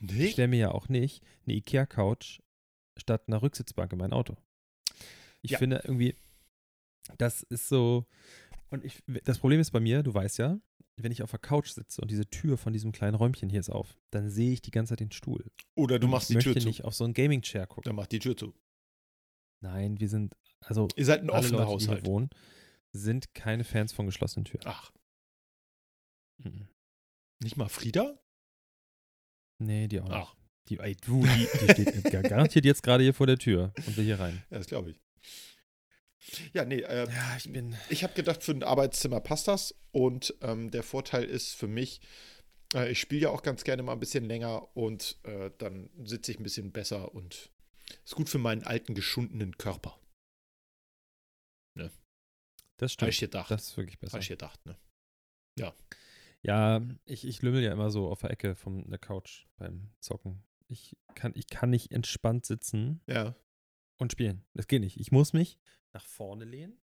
Ich 0.00 0.12
Nicht? 0.12 0.32
stelle 0.32 0.48
mir 0.48 0.58
ja 0.58 0.70
auch 0.72 0.88
nicht 0.88 1.22
eine 1.46 1.54
Ikea-Couch 1.56 2.40
statt 2.96 3.24
einer 3.26 3.42
Rücksitzbank 3.42 3.92
in 3.92 3.98
mein 3.98 4.12
Auto. 4.12 4.36
Ich 5.42 5.52
Ja. 5.52 5.58
finde 5.58 5.80
irgendwie, 5.84 6.14
das 7.18 7.42
ist 7.42 7.68
so. 7.68 8.06
Und 8.70 8.84
ich, 8.84 9.02
das 9.24 9.38
Problem 9.38 9.60
ist 9.60 9.70
bei 9.72 9.80
mir, 9.80 10.02
du 10.02 10.14
weißt 10.14 10.38
ja, 10.38 10.60
wenn 10.96 11.12
ich 11.12 11.22
auf 11.22 11.30
der 11.30 11.40
Couch 11.40 11.70
sitze 11.70 12.00
und 12.00 12.10
diese 12.10 12.26
Tür 12.28 12.56
von 12.58 12.72
diesem 12.72 12.92
kleinen 12.92 13.14
Räumchen 13.14 13.48
hier 13.48 13.60
ist 13.60 13.70
auf, 13.70 13.98
dann 14.10 14.30
sehe 14.30 14.52
ich 14.52 14.62
die 14.62 14.70
ganze 14.70 14.90
Zeit 14.92 15.00
den 15.00 15.10
Stuhl. 15.12 15.44
Oder 15.74 15.98
du 15.98 16.06
Und 16.06 16.12
machst 16.12 16.30
ich 16.30 16.36
die 16.36 16.42
Tür 16.42 16.50
möchte 16.52 16.62
zu. 16.62 16.68
nicht 16.68 16.84
auf 16.84 16.94
so 16.94 17.04
einen 17.04 17.14
Gaming-Chair 17.14 17.66
gucken. 17.66 17.88
Dann 17.88 17.96
mach 17.96 18.06
die 18.06 18.18
Tür 18.18 18.36
zu. 18.36 18.54
Nein, 19.62 19.98
wir 20.00 20.08
sind, 20.08 20.34
also 20.60 20.88
Ihr 20.96 21.04
seid 21.06 21.22
ein 21.22 21.30
alle 21.30 21.38
offener 21.38 21.58
Leute, 21.58 21.68
die 21.68 21.72
Haushalt. 21.74 22.00
hier 22.02 22.06
wohnen, 22.12 22.30
sind 22.92 23.32
keine 23.34 23.64
Fans 23.64 23.92
von 23.92 24.04
geschlossenen 24.06 24.44
Türen. 24.44 24.64
Ach, 24.66 24.92
Mhm. 26.38 26.68
nicht 27.40 27.56
mal 27.56 27.68
Frieda? 27.68 28.18
Nee, 29.58 29.86
die 29.88 30.00
auch 30.00 30.04
nicht. 30.08 30.14
Ach, 30.16 30.34
Die, 30.68 30.78
ey, 30.78 30.96
du, 30.96 31.22
die, 31.24 31.48
die 31.60 31.72
steht 31.72 32.04
gar- 32.12 32.22
garantiert 32.22 32.64
jetzt 32.64 32.82
gerade 32.82 33.02
hier 33.04 33.14
vor 33.14 33.26
der 33.26 33.38
Tür 33.38 33.72
und 33.86 33.96
will 33.96 34.04
hier 34.04 34.18
rein. 34.20 34.42
ja, 34.50 34.58
das 34.58 34.66
glaube 34.66 34.90
ich. 34.90 35.00
Ja, 36.52 36.64
nee, 36.64 36.80
äh, 36.80 37.08
Ja, 37.10 37.36
ich 37.36 37.52
bin. 37.52 37.76
ich 37.90 38.02
habe 38.04 38.14
gedacht, 38.14 38.42
für 38.44 38.52
ein 38.52 38.62
Arbeitszimmer 38.62 39.20
passt 39.20 39.48
das. 39.48 39.74
Und 39.90 40.34
ähm, 40.40 40.70
der 40.70 40.82
Vorteil 40.84 41.24
ist 41.24 41.54
für 41.54 41.66
mich, 41.68 42.00
äh, 42.74 42.90
ich 42.92 43.00
spiele 43.00 43.22
ja 43.22 43.30
auch 43.30 43.42
ganz 43.42 43.64
gerne 43.64 43.82
mal 43.82 43.92
ein 43.92 44.00
bisschen 44.00 44.24
länger 44.24 44.74
und 44.76 45.18
äh, 45.24 45.50
dann 45.58 45.90
sitze 46.04 46.30
ich 46.32 46.38
ein 46.40 46.44
bisschen 46.44 46.70
besser 46.72 47.12
und 47.14 47.50
ist 48.04 48.14
gut 48.14 48.28
für 48.28 48.38
meinen 48.38 48.62
alten, 48.64 48.94
geschundenen 48.94 49.56
Körper. 49.58 49.98
Das 52.78 52.96
Habe 52.96 53.10
ich 53.10 53.16
stimmt. 53.16 53.32
gedacht. 53.32 53.50
Das 53.50 53.68
ist 53.68 53.76
wirklich 53.76 54.00
besser. 54.00 54.14
Habe 54.14 54.22
ich 54.22 54.28
gedacht, 54.28 54.66
ne? 54.66 54.76
Ja, 56.44 56.82
ich, 57.04 57.24
ich 57.24 57.40
lümmel 57.42 57.62
ja 57.62 57.70
immer 57.72 57.90
so 57.92 58.08
auf 58.10 58.20
der 58.22 58.30
Ecke 58.32 58.56
von 58.56 58.90
der 58.90 58.98
Couch 58.98 59.46
beim 59.56 59.92
Zocken. 60.00 60.42
Ich 60.66 60.96
kann, 61.14 61.32
ich 61.36 61.46
kann 61.46 61.70
nicht 61.70 61.92
entspannt 61.92 62.44
sitzen 62.46 63.00
Ja. 63.06 63.36
und 63.98 64.10
spielen. 64.10 64.44
Das 64.54 64.66
geht 64.66 64.80
nicht. 64.80 64.98
Ich 64.98 65.12
muss 65.12 65.32
mich 65.32 65.60
nach 65.92 66.04
vorne 66.04 66.44
lehnen 66.44 66.80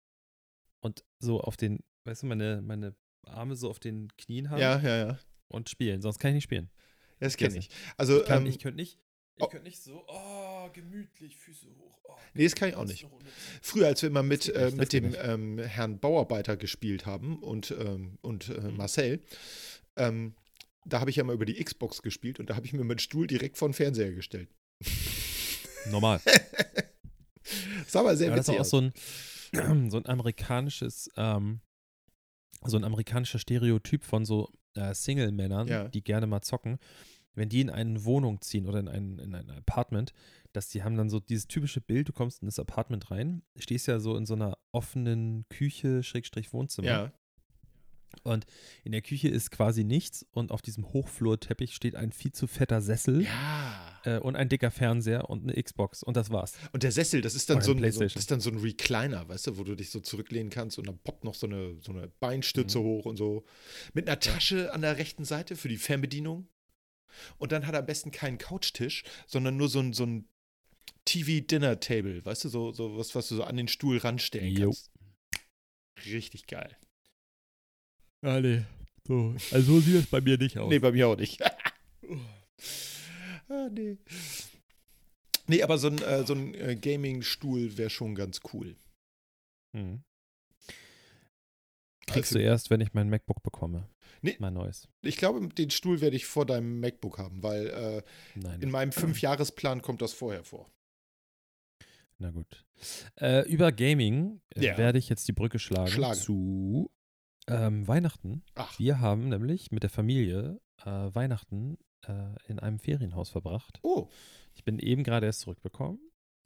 und 0.79 1.05
so 1.19 1.39
auf 1.39 1.55
den, 1.55 1.83
weißt 2.05 2.23
du, 2.23 2.27
meine, 2.27 2.63
meine 2.63 2.95
Arme 3.27 3.55
so 3.55 3.69
auf 3.69 3.79
den 3.79 4.07
Knien 4.17 4.49
haben 4.49 4.59
Ja, 4.59 4.79
ja, 4.79 5.05
ja. 5.05 5.19
und 5.49 5.69
spielen. 5.69 6.01
Sonst 6.01 6.17
kann 6.17 6.29
ich 6.31 6.35
nicht 6.35 6.43
spielen. 6.45 6.71
Das 7.19 7.37
Geht 7.37 7.49
kenne 7.49 7.59
ich. 7.59 7.69
Also, 7.97 8.21
Ich, 8.21 8.25
kann, 8.25 8.41
ähm, 8.43 8.49
ich 8.49 8.57
könnte 8.57 8.77
nicht, 8.77 8.99
ich 9.35 9.43
oh. 9.43 9.47
könnte 9.49 9.65
nicht 9.65 9.83
so, 9.83 10.03
oh, 10.07 10.52
gemütlich, 10.69 11.35
Füße 11.37 11.67
hoch. 11.79 11.99
Oh, 12.03 12.13
Nee, 12.33 12.43
das 12.45 12.55
kann 12.55 12.69
ich 12.69 12.75
auch 12.75 12.85
nicht. 12.85 13.05
Früher, 13.61 13.87
als 13.87 14.01
wir 14.01 14.09
immer 14.09 14.23
mit, 14.23 14.49
äh, 14.49 14.71
mit 14.75 14.91
dem 14.93 15.15
ähm, 15.21 15.59
Herrn 15.59 15.99
Bauarbeiter 15.99 16.57
gespielt 16.57 17.05
haben 17.05 17.37
und, 17.39 17.71
ähm, 17.71 18.17
und 18.21 18.49
äh, 18.49 18.59
Mhm. 18.61 18.77
Marcel, 18.77 19.21
ähm, 19.95 20.35
da 20.85 20.99
habe 20.99 21.09
ich 21.09 21.15
ja 21.15 21.23
mal 21.23 21.33
über 21.33 21.45
die 21.45 21.63
Xbox 21.63 22.01
gespielt 22.01 22.39
und 22.39 22.49
da 22.49 22.55
habe 22.55 22.65
ich 22.65 22.73
mir 22.73 22.83
meinen 22.83 22.99
Stuhl 22.99 23.27
direkt 23.27 23.57
vor 23.57 23.69
den 23.69 23.73
Fernseher 23.73 24.11
gestellt. 24.11 24.49
Normal. 25.89 26.19
Das 26.23 26.33
sah 27.87 27.99
aber 28.01 28.15
sehr 28.15 28.29
Ja, 28.29 28.35
das 28.35 28.47
ist 28.47 28.53
witzig 28.53 28.61
auch 28.61 28.65
so 28.65 28.81
ein, 28.81 29.89
so 29.91 29.97
ein 29.97 30.05
amerikanisches, 30.07 31.09
ähm, 31.17 31.61
so 32.65 32.77
ein 32.77 32.83
amerikanischer 32.83 33.39
Stereotyp 33.39 34.03
von 34.03 34.25
so 34.25 34.49
äh, 34.75 34.93
Single-Männern, 34.93 35.67
Ja. 35.67 35.87
die 35.87 36.03
gerne 36.03 36.27
mal 36.27 36.41
zocken. 36.41 36.79
Wenn 37.35 37.49
die 37.49 37.61
in 37.61 37.69
eine 37.69 38.03
Wohnung 38.05 38.41
ziehen 38.41 38.67
oder 38.67 38.79
in 38.79 38.87
ein, 38.87 39.19
in 39.19 39.33
ein 39.35 39.49
Apartment, 39.49 40.13
dass 40.53 40.69
die 40.69 40.83
haben 40.83 40.95
dann 40.95 41.09
so 41.09 41.19
dieses 41.19 41.47
typische 41.47 41.81
Bild, 41.81 42.09
du 42.09 42.13
kommst 42.13 42.41
in 42.41 42.45
das 42.45 42.59
Apartment 42.59 43.11
rein, 43.11 43.41
stehst 43.57 43.87
ja 43.87 43.99
so 43.99 44.15
in 44.15 44.25
so 44.25 44.33
einer 44.35 44.57
offenen 44.71 45.45
Küche, 45.49 46.03
Schrägstrich 46.03 46.53
Wohnzimmer. 46.53 46.87
Ja, 46.87 47.13
Und 48.23 48.45
in 48.83 48.91
der 48.91 49.01
Küche 49.01 49.27
ist 49.27 49.49
quasi 49.51 49.83
nichts 49.83 50.25
und 50.31 50.51
auf 50.51 50.61
diesem 50.61 50.93
Hochflurteppich 50.93 51.73
steht 51.73 51.95
ein 51.95 52.11
viel 52.11 52.31
zu 52.31 52.45
fetter 52.47 52.81
Sessel. 52.81 53.23
ja. 53.23 53.99
äh, 54.05 54.19
und 54.19 54.35
ein 54.35 54.49
dicker 54.49 54.69
Fernseher 54.69 55.29
und 55.29 55.43
eine 55.49 55.61
Xbox 55.61 56.03
und 56.03 56.15
das 56.15 56.29
war's. 56.29 56.53
Und 56.71 56.83
der 56.83 56.91
Sessel, 56.91 57.21
das 57.21 57.33
ist 57.35 57.49
dann, 57.49 57.61
so 57.61 57.71
ein 57.71 57.91
so, 57.91 58.01
das 58.01 58.15
ist 58.15 58.29
dann 58.31 58.39
so 58.39 58.51
ein 58.51 58.57
Recliner, 58.59 59.27
weißt 59.27 59.47
du, 59.47 59.57
wo 59.57 59.63
du 59.63 59.75
dich 59.75 59.89
so 59.89 59.99
zurücklehnen 59.99 60.51
kannst 60.51 60.77
und 60.77 60.87
dann 60.87 60.99
poppt 60.99 61.23
noch 61.23 61.33
so 61.35 61.47
eine, 61.47 61.75
so 61.81 61.91
eine 61.91 62.07
Beinstütze 62.19 62.77
Mhm. 62.79 62.83
hoch 62.83 63.05
und 63.05 63.17
so. 63.17 63.43
Mit 63.93 64.07
einer 64.07 64.19
Tasche 64.19 64.71
an 64.73 64.81
der 64.81 64.97
rechten 64.97 65.25
Seite 65.25 65.55
für 65.55 65.67
die 65.69 65.77
Fernbedienung. 65.77 66.47
Und 67.37 67.51
dann 67.51 67.67
hat 67.67 67.73
er 67.73 67.79
am 67.81 67.85
besten 67.85 68.09
keinen 68.11 68.37
Couchtisch, 68.39 69.03
sondern 69.27 69.55
nur 69.57 69.69
so 69.69 69.79
ein, 69.79 69.93
so 69.93 70.03
ein 70.03 70.27
TV-Dinner-Table, 71.05 72.25
weißt 72.25 72.45
du, 72.45 72.49
so, 72.49 72.71
so 72.71 72.97
was, 72.97 73.13
was 73.15 73.27
du 73.27 73.35
so 73.35 73.43
an 73.43 73.57
den 73.57 73.67
Stuhl 73.67 73.97
ranstellen 73.97 74.55
Jo. 74.55 74.65
kannst. 74.71 74.91
Richtig 76.05 76.47
geil. 76.47 76.75
Ah, 78.25 78.39
nee. 78.39 78.63
So, 79.05 79.35
also 79.51 79.73
so 79.73 79.79
sieht 79.81 79.95
es 79.95 80.05
bei 80.07 80.21
mir 80.21 80.37
nicht 80.37 80.57
aus. 80.57 80.69
Nee, 80.69 80.79
bei 80.79 80.91
mir 80.91 81.07
auch 81.09 81.17
nicht. 81.17 81.41
ah, 83.49 83.69
nee. 83.71 83.97
Nee, 85.47 85.61
aber 85.61 85.77
so 85.77 85.87
ein, 85.87 86.01
äh, 86.01 86.25
so 86.25 86.33
ein 86.33 86.53
äh, 86.55 86.75
Gaming-Stuhl 86.77 87.77
wäre 87.77 87.89
schon 87.89 88.15
ganz 88.15 88.39
cool. 88.53 88.77
Hm. 89.75 90.03
Kriegst 92.07 92.31
Also- 92.31 92.39
du 92.39 92.43
erst, 92.45 92.69
wenn 92.69 92.79
ich 92.81 92.93
mein 92.93 93.09
MacBook 93.09 93.43
bekomme. 93.43 93.89
Nee. 94.21 94.37
Mein 94.39 94.53
neues. 94.53 94.87
Ich 95.01 95.17
glaube, 95.17 95.45
den 95.49 95.69
Stuhl 95.69 95.99
werde 95.99 96.15
ich 96.15 96.25
vor 96.25 96.45
deinem 96.45 96.79
MacBook 96.79 97.17
haben, 97.17 97.43
weil 97.43 97.67
äh, 97.67 98.03
Nein. 98.35 98.61
in 98.61 98.71
meinem 98.71 98.91
Fünfjahresplan 98.93 99.81
kommt 99.81 100.01
das 100.01 100.13
vorher 100.13 100.45
vor. 100.45 100.71
Na 102.23 102.31
gut. 102.31 102.65
Äh, 103.19 103.45
über 103.49 103.73
Gaming 103.73 104.39
äh, 104.55 104.63
Ja. 104.65 104.77
werde 104.77 104.97
ich 104.97 105.09
jetzt 105.09 105.27
die 105.27 105.33
Brücke 105.33 105.59
schlagen, 105.59 105.89
Schlagen. 105.91 106.17
zu 106.17 106.89
ähm, 107.47 107.85
Weihnachten. 107.85 108.43
Ach, 108.55 108.79
Wir 108.79 109.01
haben 109.01 109.27
nämlich 109.27 109.71
mit 109.71 109.83
der 109.83 109.89
Familie 109.89 110.61
äh, 110.85 110.85
Weihnachten 110.89 111.77
äh, 112.07 112.13
in 112.47 112.59
einem 112.59 112.79
Ferienhaus 112.79 113.29
verbracht. 113.29 113.79
oh, 113.83 114.07
Ich 114.53 114.63
bin 114.63 114.79
eben 114.79 115.03
gerade 115.03 115.25
erst 115.25 115.41
zurückbekommen 115.41 115.99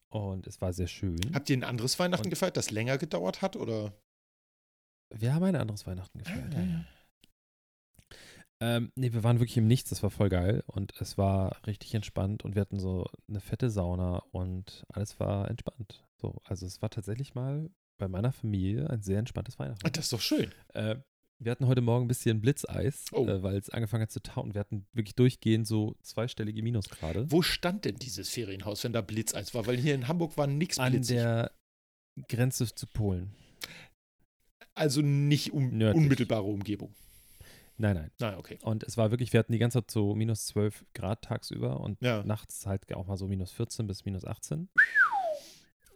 und 0.09 0.47
es 0.47 0.59
war 0.61 0.73
sehr 0.73 0.87
schön. 0.87 1.19
habt 1.31 1.47
ihr 1.51 1.57
ein 1.57 1.63
anderes 1.63 1.99
Weihnachten 1.99 2.25
Und- 2.25 2.31
gefeiert, 2.31 2.57
das 2.57 2.71
länger 2.71 2.97
gedauert 2.97 3.43
hat? 3.43 3.55
Oder? 3.55 3.93
Wir 5.13 5.35
haben 5.35 5.43
ein 5.43 5.55
anderes 5.55 5.85
Weihnachten 5.85 6.17
gefeiert. 6.17 6.55
Ah. 6.55 6.59
Ja, 6.59 6.65
ja. 6.65 6.85
Ähm, 8.59 8.91
nee, 8.95 9.13
wir 9.13 9.23
waren 9.23 9.39
wirklich 9.39 9.57
im 9.57 9.67
Nichts, 9.67 9.89
das 9.91 10.01
war 10.01 10.09
voll 10.09 10.29
geil 10.29 10.63
und 10.67 10.93
es 10.99 11.17
war 11.17 11.57
richtig 11.67 11.93
entspannt 11.93 12.43
und 12.43 12.55
wir 12.55 12.61
hatten 12.61 12.79
so 12.79 13.05
eine 13.29 13.39
fette 13.39 13.69
Sauna 13.69 14.23
und 14.31 14.83
alles 14.89 15.19
war 15.19 15.47
entspannt. 15.49 16.03
So, 16.19 16.41
also 16.43 16.65
es 16.65 16.81
war 16.81 16.89
tatsächlich 16.89 17.35
mal 17.35 17.69
bei 17.99 18.07
meiner 18.07 18.31
Familie 18.31 18.89
ein 18.89 19.01
sehr 19.03 19.19
entspanntes 19.19 19.59
Weihnachten. 19.59 19.87
Das 19.91 20.05
ist 20.05 20.13
doch 20.13 20.21
schön. 20.21 20.51
Äh, 20.73 20.95
wir 21.39 21.51
hatten 21.51 21.67
heute 21.67 21.81
Morgen 21.81 22.05
ein 22.05 22.07
bisschen 22.07 22.41
Blitzeis, 22.41 23.05
Oh. 23.11 23.27
äh, 23.27 23.43
weil 23.43 23.57
es 23.57 23.69
angefangen 23.69 24.01
hat 24.01 24.11
zu 24.11 24.23
tauen. 24.23 24.55
Wir 24.55 24.59
hatten 24.61 24.87
wirklich 24.91 25.13
durchgehend 25.15 25.67
so 25.67 25.95
zweistellige 26.01 26.63
Minusgrade. 26.63 27.31
Wo 27.31 27.43
stand 27.43 27.85
denn 27.85 27.97
dieses 27.97 28.29
Ferienhaus, 28.29 28.83
wenn 28.83 28.93
da 28.93 29.01
Blitzeis 29.01 29.53
war? 29.53 29.67
Weil 29.67 29.77
hier 29.77 29.93
in 29.93 30.07
Hamburg 30.07 30.35
war 30.35 30.47
nichts 30.47 30.79
An 30.79 30.93
blitzig. 30.93 31.17
der 31.17 31.51
Grenze 32.27 32.73
zu 32.73 32.87
Polen. 32.87 33.35
also 34.73 35.01
nicht 35.01 35.53
um, 35.53 35.77
Nördlich. 35.77 36.03
unmittelbare 36.03 36.41
Umgebung. 36.43 36.95
Nein, 37.77 37.95
nein. 37.95 38.11
Na, 38.19 38.37
okay. 38.37 38.57
Und 38.63 38.83
es 38.83 38.97
war 38.97 39.11
wirklich, 39.11 39.33
wir 39.33 39.39
hatten 39.39 39.51
die 39.51 39.59
ganze 39.59 39.79
Zeit 39.81 39.91
so 39.91 40.15
minus 40.15 40.47
12 40.47 40.85
Grad 40.93 41.21
tagsüber 41.23 41.79
und 41.79 42.01
Ja. 42.01 42.23
nachts 42.23 42.65
halt 42.65 42.91
auch 42.93 43.05
mal 43.07 43.17
so 43.17 43.27
minus 43.27 43.51
14 43.51 43.85
bis 43.87 44.03
minus 44.05 44.25
18. 44.25 44.69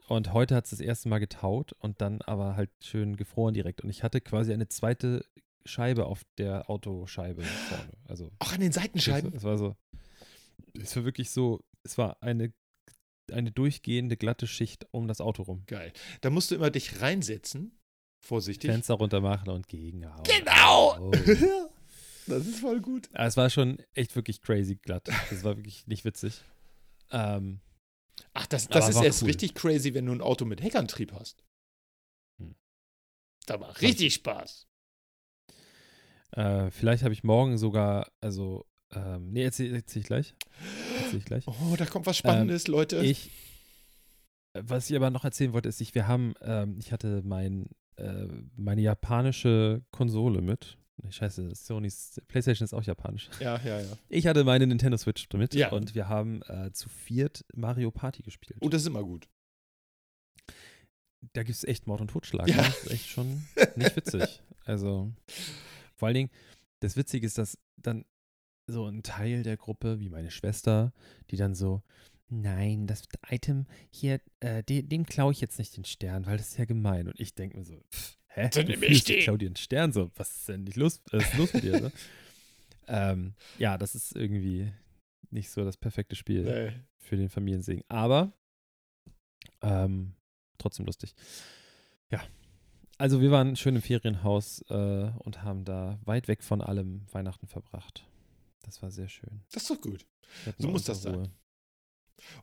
Und 0.08 0.34
heute 0.34 0.56
hat 0.56 0.66
es 0.66 0.72
das 0.72 0.80
erste 0.82 1.10
Mal 1.10 1.20
getaut 1.20 1.74
und 1.74 2.02
dann 2.02 2.22
aber 2.24 2.56
halt 2.56 2.70
schön 2.82 3.16
gefroren 3.16 3.54
direkt. 3.54 3.82
Und 3.82 3.90
ich 3.90 4.04
hatte 4.04 4.20
quasi 4.22 4.54
eine 4.54 4.68
zweite 4.68 5.26
Scheibe 5.66 6.06
auf 6.06 6.24
der 6.38 6.70
Autoscheibe 6.70 7.44
vorne. 7.44 7.92
Also 8.08 8.32
Auch 8.40 8.52
an 8.54 8.60
den 8.60 8.72
Seitenscheiben. 8.72 9.34
Es 9.34 9.44
war 9.44 9.58
so, 9.58 9.76
es 10.74 10.96
war 10.96 11.06
wirklich 11.06 11.30
so, 11.32 11.64
es 11.84 11.98
war 11.98 12.22
eine, 12.22 12.52
eine 13.32 13.52
durchgehende 13.52 14.18
glatte 14.18 14.48
Schicht 14.48 14.86
um 14.92 15.08
das 15.08 15.22
Auto 15.22 15.44
rum. 15.44 15.64
Geil. 15.68 15.94
Da 16.22 16.30
musst 16.30 16.52
du 16.52 16.56
immer 16.56 16.70
dich 16.72 17.02
reinsetzen. 17.02 17.78
Vorsichtig. 18.24 18.70
Fenster 18.70 18.96
runter 18.96 19.22
machen 19.22 19.50
und 19.50 19.68
gegenhauen. 19.68 20.24
Genau! 20.24 20.98
Oh. 21.00 21.12
das 22.28 22.46
ist 22.48 22.60
voll 22.60 22.82
gut. 22.82 23.10
Aber 23.14 23.26
es 23.26 23.38
war 23.38 23.50
schon 23.50 23.78
echt 23.94 24.16
wirklich 24.16 24.42
crazy 24.42 24.76
glatt. 24.76 25.08
Das 25.30 25.44
war 25.44 25.58
wirklich 25.58 25.88
nicht 25.88 26.06
witzig. 26.06 26.42
Ähm, 27.12 27.60
Ach, 28.34 28.46
das, 28.48 28.68
das 28.68 28.90
ist 28.90 28.96
war 28.96 29.06
erst 29.06 29.22
cool. 29.22 29.28
richtig 29.28 29.56
crazy, 29.56 29.94
wenn 29.94 30.06
du 30.06 30.12
ein 30.14 30.22
Auto 30.22 30.46
mit 30.46 30.62
Heckantrieb 30.62 31.12
hast. 31.14 31.44
Hm. 32.40 32.56
Da 33.46 33.58
macht 33.58 33.82
richtig 33.82 34.14
Spaß. 34.14 34.68
äh, 36.32 36.72
vielleicht 36.72 37.04
habe 37.04 37.14
ich 37.14 37.24
morgen 37.24 37.58
sogar, 37.58 38.12
also, 38.22 38.66
ähm, 38.94 39.32
nee, 39.32 39.44
erzähl, 39.44 39.74
erzähl 39.74 40.02
ich 40.02 40.08
gleich. 40.08 40.36
Erzähl 41.04 41.20
ich 41.20 41.26
gleich. 41.26 41.46
Oh, 41.48 41.76
da 41.78 41.86
kommt 41.86 42.06
was 42.06 42.18
Spannendes, 42.18 42.68
Leute. 42.68 43.04
Ich, 43.04 43.32
was 44.54 44.90
ich 44.90 44.96
aber 44.96 45.10
noch 45.10 45.24
erzählen 45.26 45.54
wollte, 45.54 45.70
ist, 45.70 45.82
ich, 45.82 45.96
wir 45.96 46.08
haben, 46.08 46.34
ähm, 46.42 46.78
ich 46.80 46.92
hatte 46.92 47.22
mein, 47.24 47.68
äh, 47.98 48.28
meine 48.56 48.82
japanische 48.82 49.82
Konsole 49.92 50.42
mit. 50.42 50.78
Scheiße, 51.10 51.54
Sony's 51.56 52.22
PlayStation 52.28 52.66
ist 52.66 52.74
auch 52.74 52.84
japanisch. 52.84 53.30
ja, 53.40 53.60
ja, 53.64 53.82
ja. 53.82 53.98
Ich 54.10 54.28
hatte 54.28 54.44
meine 54.44 54.68
Nintendo 54.68 54.98
Switch 54.98 55.28
mit 55.34 55.54
Ja. 55.54 55.72
und 55.72 55.96
wir 55.96 56.08
haben 56.10 56.42
äh, 56.44 56.72
zu 56.72 56.90
viert 56.90 57.46
Mario 57.54 57.92
Party 57.92 58.22
gespielt. 58.24 58.60
Oh, 58.62 58.70
das 58.70 58.82
ist 58.82 58.88
immer 58.88 59.04
gut. 59.04 59.28
da 61.34 61.44
gibt 61.44 61.56
es 61.56 61.64
echt 61.64 61.88
Mord 61.88 62.02
und 62.02 62.10
Totschlag. 62.10 62.48
Ja. 62.48 62.58
ne? 62.58 62.62
Das 62.64 62.84
ist 62.84 62.92
echt 62.92 63.08
schon 63.08 63.44
nicht 63.76 63.96
witzig. 63.96 64.42
Also, 64.64 65.12
vor 65.96 66.06
allen 66.08 66.14
Dingen, 66.16 66.30
das 66.82 66.96
Witzige 66.96 67.26
ist, 67.26 67.40
dass 67.40 67.58
dann 67.78 68.06
so 68.68 68.86
ein 68.86 69.02
Teil 69.02 69.42
der 69.42 69.58
Gruppe, 69.58 70.00
wie 70.00 70.08
meine 70.10 70.30
Schwester, 70.30 70.94
die 71.32 71.36
dann 71.36 71.56
so, 71.56 71.82
nein, 72.30 72.86
das 72.86 73.04
Item 73.28 73.66
hier, 73.90 74.22
äh, 74.40 74.62
de, 74.64 74.84
dem 74.84 75.08
klaue 75.08 75.32
ich 75.32 75.42
jetzt 75.42 75.58
nicht 75.58 75.76
den 75.76 75.84
Stern, 75.84 76.28
weil 76.28 76.38
das 76.38 76.50
ist 76.50 76.58
ja 76.60 76.66
gemein. 76.66 77.08
Und 77.08 77.20
ich 77.20 77.34
denke 77.34 77.58
mir 77.58 77.66
so, 77.66 77.84
pff, 77.92 78.18
hä? 78.34 78.50
Dann 78.54 78.66
Du 78.66 78.72
nehm 78.72 78.84
ich 78.84 79.06
klau 79.06 79.38
dir 79.38 79.48
einen 79.48 79.56
Stern, 79.56 79.92
so, 79.94 80.12
was 80.16 80.32
ist 80.32 80.50
denn 80.50 80.64
nicht 80.64 80.78
los, 80.78 81.02
was 81.12 81.24
ist 81.24 81.38
los 81.38 81.54
mit 81.54 81.64
dir? 81.64 81.80
So? 81.80 81.92
ähm, 82.88 83.34
ja, 83.58 83.78
das 83.78 83.96
ist 83.96 84.16
irgendwie 84.16 84.72
nicht 85.30 85.50
so 85.50 85.64
das 85.64 85.78
perfekte 85.78 86.16
Spiel 86.16 86.44
Nee. 86.44 86.74
für 86.98 87.16
den 87.18 87.30
Familiensegen. 87.30 87.84
Aber 87.88 88.34
ähm, 89.62 90.14
trotzdem 90.58 90.86
lustig. 90.86 91.16
Ja. 92.10 92.22
Also 92.98 93.20
wir 93.22 93.32
waren 93.32 93.56
schön 93.56 93.76
im 93.76 93.82
Ferienhaus 93.82 94.62
äh, 94.70 95.12
und 95.20 95.42
haben 95.44 95.66
da 95.66 96.00
weit 96.04 96.28
weg 96.28 96.44
von 96.44 96.62
allem 96.62 97.06
Weihnachten 97.12 97.48
verbracht. 97.48 98.06
Das 98.64 98.82
war 98.84 98.92
sehr 98.92 99.08
schön. 99.08 99.42
Das 99.52 99.64
ist 99.64 99.72
doch 99.72 99.82
gut. 99.82 100.06
So 100.60 100.68
muss 100.68 100.84
das 100.84 101.02
sein. 101.02 101.32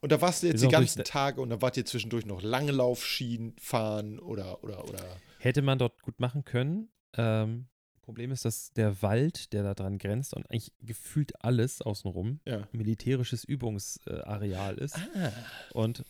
Und 0.01 0.13
da 0.13 0.21
warst 0.21 0.43
du 0.43 0.49
jetzt 0.49 0.61
sind 0.61 0.71
die 0.71 0.73
ganzen 0.73 1.05
Tage 1.05 1.41
und 1.41 1.51
da 1.51 1.63
wart 1.63 1.77
ihr 1.77 1.85
zwischendurch 1.85 2.27
noch 2.27 2.43
Langlaufschienen 2.43 3.55
fahren 3.61 4.19
oder, 4.19 4.63
oder, 4.65 4.89
oder. 4.89 5.05
Hätte 5.39 5.63
man 5.63 5.79
dort 5.79 6.03
gut 6.03 6.19
machen 6.21 6.45
können. 6.45 6.89
Ähm, 7.17 7.69
Problem 8.03 8.31
ist, 8.31 8.45
dass 8.47 8.73
der 8.73 9.03
Wald, 9.03 9.53
der 9.53 9.63
da 9.63 9.75
dran 9.75 9.99
grenzt 9.99 10.33
und 10.35 10.51
eigentlich 10.51 10.73
gefühlt 10.81 11.45
alles 11.45 11.83
außenrum 11.83 12.41
Ja. 12.47 12.67
militärisches 12.73 13.45
Übungsareal 13.45 14.79
ist. 14.79 14.97
Ah. 15.15 15.33
Und 15.75 16.05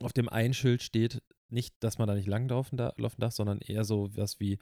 auf 0.00 0.12
dem 0.12 0.28
einen 0.28 0.52
Schild 0.54 0.82
steht 0.82 1.22
nicht, 1.48 1.74
dass 1.80 1.98
man 1.98 2.08
da 2.08 2.14
nicht 2.14 2.28
langlaufen 2.28 2.76
da, 2.76 2.92
laufen 2.96 3.20
darf, 3.20 3.32
sondern 3.32 3.60
eher 3.60 3.84
so 3.84 4.10
was 4.16 4.38
wie 4.40 4.58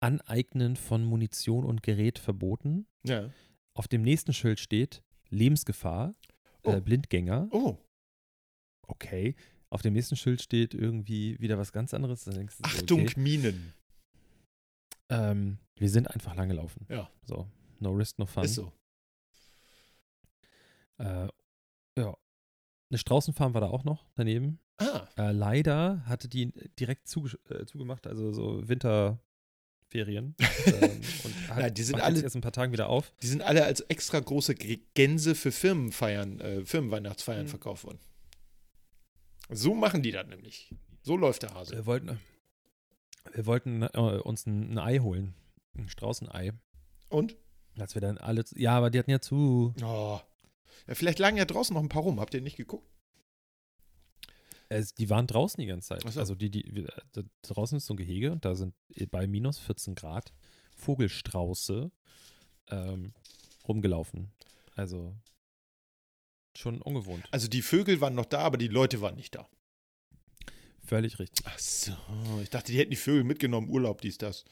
Aneignen 0.00 0.76
von 0.76 1.04
Munition 1.04 1.64
und 1.64 1.82
Gerät 1.82 2.18
verboten. 2.18 2.86
Ja. 3.04 3.30
Auf 3.74 3.86
dem 3.86 4.02
nächsten 4.02 4.32
Schild 4.32 4.58
steht 4.58 5.02
Lebensgefahr, 5.28 6.14
Oh. 6.64 6.72
äh, 6.72 6.80
Blindgänger. 6.80 7.48
Oh. 7.50 7.76
Okay. 8.86 9.34
Auf 9.70 9.82
dem 9.82 9.92
nächsten 9.92 10.16
Schild 10.16 10.42
steht 10.42 10.74
irgendwie 10.74 11.38
wieder 11.40 11.56
was 11.58 11.72
ganz 11.72 11.94
anderes. 11.94 12.24
Dann 12.24 12.34
denkst 12.34 12.58
du 12.58 12.64
Achtung, 12.64 13.02
okay. 13.02 13.20
Minen. 13.20 13.72
Ähm, 15.08 15.58
wir 15.76 15.88
sind 15.88 16.08
einfach 16.08 16.34
lang 16.34 16.48
gelaufen. 16.48 16.86
Ja. 16.88 17.10
So, 17.24 17.46
no 17.78 17.90
risk, 17.92 18.18
no 18.18 18.26
fun. 18.26 18.44
Ist 18.44 18.54
so. 18.54 18.72
Äh, 20.98 21.28
ja. 21.98 22.16
Eine 22.90 22.98
Straußenfarm 22.98 23.54
war 23.54 23.60
da 23.60 23.68
auch 23.68 23.84
noch 23.84 24.06
daneben. 24.14 24.58
Ah. 24.78 25.06
Äh, 25.16 25.32
leider 25.32 26.04
hatte 26.06 26.28
die 26.28 26.52
direkt 26.78 27.06
zuge 27.06 27.38
äh, 27.50 27.64
zugemacht, 27.66 28.06
also 28.06 28.32
so 28.32 28.66
Winterferien. 29.92 30.34
ähm, 30.66 31.00
und 31.24 31.48
hat, 31.48 31.58
Nein, 31.58 31.74
die 31.74 31.82
sind 31.82 32.00
alle- 32.00 32.20
jetzt 32.20 32.34
ein 32.34 32.40
paar 32.40 32.52
Tagen 32.52 32.72
wieder 32.72 32.88
auf. 32.88 33.12
Die 33.22 33.26
sind 33.26 33.42
alle 33.42 33.64
als 33.64 33.80
extra 33.82 34.20
große 34.20 34.54
Gänse 34.54 35.34
für 35.34 35.52
Firmenfeiern, 35.52 36.40
äh, 36.40 36.64
Firmenweihnachtsfeiern 36.64 37.44
Mhm. 37.46 37.48
verkauft 37.48 37.84
worden. 37.84 37.98
So 39.48 39.74
machen 39.74 40.02
die 40.02 40.12
das 40.12 40.26
nämlich. 40.28 40.72
So 41.02 41.16
läuft 41.16 41.42
der 41.42 41.54
Hase. 41.54 41.74
Wir 41.74 41.86
wollten, 41.86 42.20
wir 43.32 43.46
wollten 43.46 43.82
äh, 43.82 43.86
uns 44.22 44.46
ein, 44.46 44.72
ein 44.72 44.78
Ei 44.78 44.98
holen. 44.98 45.34
Ein 45.76 45.88
Straußenei. 45.88 46.52
Und? 47.08 47.36
Als 47.78 47.94
wir 47.94 48.02
dann 48.02 48.18
alle. 48.18 48.44
Ja, 48.54 48.76
aber 48.76 48.90
die 48.90 48.98
hatten 48.98 49.10
ja 49.10 49.20
zu. 49.20 49.74
Oh. 49.82 50.20
Ja, 50.86 50.94
vielleicht 50.94 51.18
lagen 51.18 51.36
ja 51.36 51.44
draußen 51.44 51.74
noch 51.74 51.82
ein 51.82 51.88
paar 51.88 52.02
rum. 52.02 52.20
Habt 52.20 52.34
ihr 52.34 52.40
nicht 52.40 52.56
geguckt? 52.56 52.86
Es, 54.72 54.94
die 54.94 55.10
waren 55.10 55.26
draußen 55.26 55.60
die 55.60 55.66
ganze 55.66 55.88
Zeit. 55.88 56.12
So. 56.12 56.20
Also 56.20 56.36
die, 56.36 56.48
die, 56.48 56.86
draußen 57.42 57.76
ist 57.76 57.86
so 57.86 57.94
ein 57.94 57.96
Gehege 57.96 58.30
und 58.30 58.44
da 58.44 58.54
sind 58.54 58.72
bei 59.10 59.26
minus 59.26 59.58
14 59.58 59.96
Grad 59.96 60.32
Vogelstrauße 60.76 61.90
ähm, 62.68 63.12
rumgelaufen. 63.66 64.32
Also 64.76 65.16
schon 66.56 66.80
ungewohnt. 66.80 67.26
Also 67.32 67.48
die 67.48 67.62
Vögel 67.62 68.00
waren 68.00 68.14
noch 68.14 68.26
da, 68.26 68.40
aber 68.40 68.58
die 68.58 68.68
Leute 68.68 69.00
waren 69.00 69.16
nicht 69.16 69.34
da. 69.34 69.48
Völlig 70.84 71.18
richtig. 71.18 71.44
Ach 71.48 71.58
so, 71.58 71.92
ich 72.40 72.50
dachte, 72.50 72.70
die 72.70 72.78
hätten 72.78 72.90
die 72.90 72.96
Vögel 72.96 73.24
mitgenommen, 73.24 73.68
Urlaub, 73.68 74.00
dies, 74.00 74.18
das. 74.18 74.44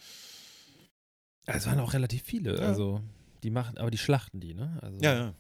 Es 1.47 1.67
waren 1.67 1.79
auch 1.79 1.93
relativ 1.93 2.25
viele. 2.25 2.57
Ja. 2.59 2.67
Also, 2.67 3.03
die 3.45 3.51
machen, 3.51 3.79
aber 3.79 3.91
die 3.91 3.99
schlachten 3.99 4.41
die, 4.41 4.55
ne? 4.55 4.79
Also, 4.83 4.99
Ja, 5.01 5.15
ja. 5.15 5.35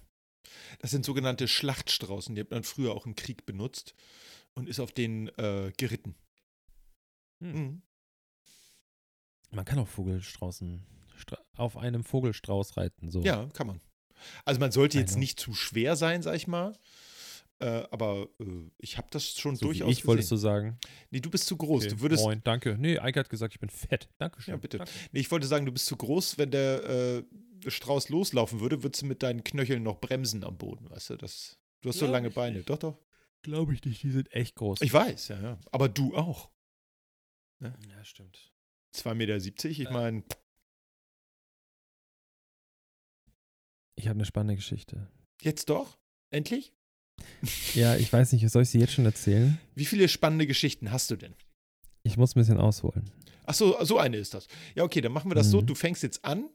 Das 0.78 0.92
sind 0.92 1.04
sogenannte 1.04 1.46
Schlachtstraußen, 1.48 2.34
die 2.34 2.40
hat 2.40 2.50
man 2.50 2.62
früher 2.62 2.92
auch 2.92 3.06
im 3.06 3.16
Krieg 3.16 3.44
benutzt 3.44 3.94
und 4.58 4.68
ist 4.68 4.80
auf 4.80 4.92
denen 4.92 5.28
äh, 5.38 5.72
geritten. 5.76 6.14
Hm. 7.40 7.52
Mhm. 7.52 7.82
Man 9.50 9.64
kann 9.64 9.78
auch 9.78 9.88
Vogelstraußen 9.88 10.84
stra 11.16 11.38
auf 11.56 11.76
einem 11.76 12.04
Vogelstrauß 12.04 12.76
reiten. 12.76 13.10
So. 13.10 13.22
Ja, 13.22 13.46
kann 13.54 13.66
man. 13.66 13.80
Also 14.44 14.60
man 14.60 14.72
sollte 14.72 14.98
jetzt 14.98 15.16
nicht 15.16 15.40
zu 15.40 15.54
schwer 15.54 15.96
sein, 15.96 16.22
sag 16.22 16.34
ich 16.34 16.46
mal. 16.46 16.76
Äh, 17.60 17.84
aber 17.90 18.28
äh, 18.40 18.44
ich 18.78 18.98
habe 18.98 19.08
das 19.10 19.30
schon 19.36 19.56
so 19.56 19.62
wie 19.66 19.78
durchaus 19.78 19.90
ich 19.90 20.06
wolltest 20.06 20.30
du 20.30 20.36
gesehen. 20.36 20.48
sagen. 20.48 20.78
Nee, 21.10 21.20
du 21.20 21.30
bist 21.30 21.46
zu 21.46 21.56
groß. 21.56 21.84
Okay, 21.86 21.94
Du 21.94 22.00
würdest, 22.00 22.24
Moin, 22.24 22.40
danke. 22.44 22.76
Nee, 22.78 22.98
Eike 22.98 23.18
hat 23.20 23.30
gesagt, 23.30 23.54
ich 23.54 23.60
bin 23.60 23.70
fett. 23.70 24.08
Dankeschön. 24.18 24.52
Ja, 24.54 24.58
bitte. 24.58 24.78
Danke. 24.78 24.92
nee, 25.12 25.20
ich 25.20 25.30
wollte 25.30 25.46
sagen, 25.46 25.66
du 25.66 25.72
bist 25.72 25.86
zu 25.86 25.96
groß, 25.96 26.38
wenn 26.38 26.50
der 26.52 26.84
äh, 26.84 27.22
Strauß 27.66 28.10
loslaufen 28.10 28.60
würde, 28.60 28.82
würdest 28.84 29.02
du 29.02 29.06
mit 29.06 29.22
deinen 29.24 29.42
Knöcheln 29.42 29.82
noch 29.82 30.00
bremsen 30.00 30.44
am 30.44 30.56
Boden, 30.56 30.88
weißt 30.90 31.10
du? 31.10 31.16
Das, 31.16 31.58
du 31.80 31.88
hast 31.88 31.98
so 31.98 32.06
Glaub 32.06 32.12
lange 32.12 32.30
Beine. 32.30 32.62
Doch, 32.62 32.78
doch. 32.78 32.96
Glaube 33.42 33.72
ich 33.74 33.84
nicht, 33.84 34.02
die 34.02 34.10
sind 34.10 34.32
echt 34.32 34.56
groß. 34.56 34.80
Ich 34.82 34.92
weiß, 34.92 35.28
ja, 35.28 35.40
ja. 35.40 35.60
Aber 35.70 35.88
du 35.88 36.16
auch. 36.16 36.50
ja, 37.60 38.04
stimmt. 38.04 38.52
2,70 38.94 39.14
Meter, 39.14 39.36
ich 39.68 39.80
Äh. 39.80 39.92
meine, 39.92 40.22
Ich 43.96 44.06
habe 44.06 44.16
eine 44.18 44.24
spannende 44.26 44.54
Geschichte. 44.56 45.10
jetzt 45.42 45.68
doch? 45.70 45.98
Endlich? 46.30 46.72
Ja, 47.74 47.96
ich 47.96 48.12
weiß 48.12 48.32
nicht, 48.32 48.48
soll 48.48 48.62
ich 48.62 48.70
sie 48.70 48.78
jetzt 48.78 48.92
schon 48.92 49.04
erzählen? 49.06 49.58
Wie 49.74 49.84
viele 49.86 50.08
spannende 50.08 50.46
Geschichten 50.46 50.92
hast 50.92 51.10
du 51.10 51.16
denn? 51.16 51.34
Ich 52.04 52.16
muss 52.16 52.36
ein 52.36 52.40
bisschen 52.40 52.58
ausholen. 52.58 53.10
Ach 53.44 53.54
so, 53.54 53.76
so 53.84 53.98
eine 53.98 54.18
ist 54.18 54.34
das. 54.34 54.46
Ja, 54.76 54.84
okay, 54.84 55.00
dann 55.00 55.10
machen 55.12 55.30
wir 55.30 55.34
das 55.34 55.50
so. 55.50 55.60
Mhm. 55.60 55.66
Du 55.66 55.74
fängst 55.74 56.04
jetzt 56.04 56.24
an. 56.24 56.48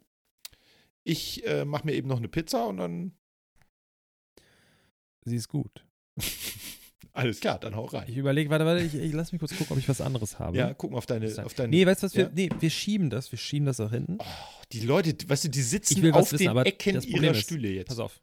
Ich 1.03 1.45
äh, 1.45 1.65
mache 1.65 1.85
mir 1.85 1.93
eben 1.93 2.07
noch 2.07 2.17
eine 2.17 2.29
Pizza 2.29 2.65
und 2.67 2.77
dann. 2.77 3.17
Sie 5.25 5.35
ist 5.35 5.49
gut. 5.49 5.85
Alles 7.15 7.39
klar, 7.39 7.59
dann 7.59 7.75
hau 7.75 7.85
Ich 7.85 7.93
rein. 7.93 8.07
überlege, 8.11 8.49
warte, 8.49 8.65
warte, 8.65 8.83
ich, 8.83 8.95
ich 8.95 9.13
lass 9.13 9.31
mich 9.31 9.39
kurz 9.39 9.51
gucken, 9.55 9.73
ob 9.73 9.77
ich 9.77 9.87
was 9.87 10.01
anderes 10.01 10.39
habe. 10.39 10.57
Ja, 10.57 10.73
guck 10.73 10.91
mal 10.91 10.97
auf 10.97 11.05
deine. 11.05 11.27
Auf 11.45 11.53
deine 11.53 11.69
nee, 11.69 11.85
weißt 11.85 12.01
du 12.01 12.05
was, 12.07 12.15
wir, 12.15 12.23
Ja? 12.25 12.31
nee, 12.33 12.49
wir 12.59 12.69
schieben 12.71 13.11
das, 13.11 13.31
wir 13.31 13.37
schieben 13.37 13.67
das 13.67 13.77
nach 13.77 13.91
hinten. 13.91 14.17
oh, 14.19 14.25
die 14.71 14.79
Leute, 14.79 15.15
weißt 15.29 15.43
du, 15.43 15.49
die 15.49 15.61
sitzen 15.61 15.97
Ich 15.97 16.01
will 16.01 16.11
was 16.11 16.23
auf 16.23 16.31
wissen, 16.33 16.43
den 16.45 16.49
aber 16.49 16.65
Ecken 16.65 16.95
das 16.95 17.05
Problem 17.05 17.23
ihrer 17.25 17.33
ist- 17.33 17.41
Stühle 17.43 17.69
jetzt. 17.69 17.87
Pass 17.89 17.99
auf. 17.99 18.19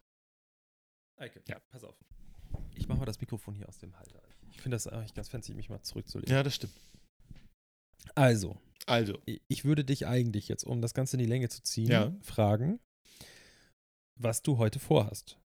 Eike, 1.15 1.41
Ja. 1.47 1.59
pass 1.69 1.83
auf. 1.85 1.95
Ich 2.75 2.87
mache 2.89 2.99
mal 2.99 3.05
das 3.05 3.21
Mikrofon 3.21 3.55
hier 3.55 3.69
aus 3.69 3.77
dem 3.77 3.97
Halter. 3.97 4.21
Ich 4.51 4.59
finde 4.59 4.75
das 4.75 4.87
eigentlich 4.87 5.13
ganz 5.13 5.29
fancy, 5.29 5.53
mich 5.53 5.69
mal 5.69 5.81
zurückzulegen. 5.81 6.33
Ja, 6.33 6.43
das 6.43 6.55
stimmt. 6.55 6.73
Also, 8.15 8.57
Also, 8.87 9.19
ich 9.47 9.63
würde 9.63 9.85
dich 9.85 10.05
eigentlich 10.07 10.47
jetzt, 10.49 10.65
um 10.65 10.81
das 10.81 10.93
Ganze 10.93 11.15
in 11.15 11.19
die 11.19 11.27
Länge 11.29 11.47
zu 11.47 11.61
ziehen, 11.63 11.89
Ja. 11.89 12.13
fragen, 12.21 12.79
was 14.15 14.41
du 14.41 14.57
heute 14.57 14.79
vorhast. 14.79 15.37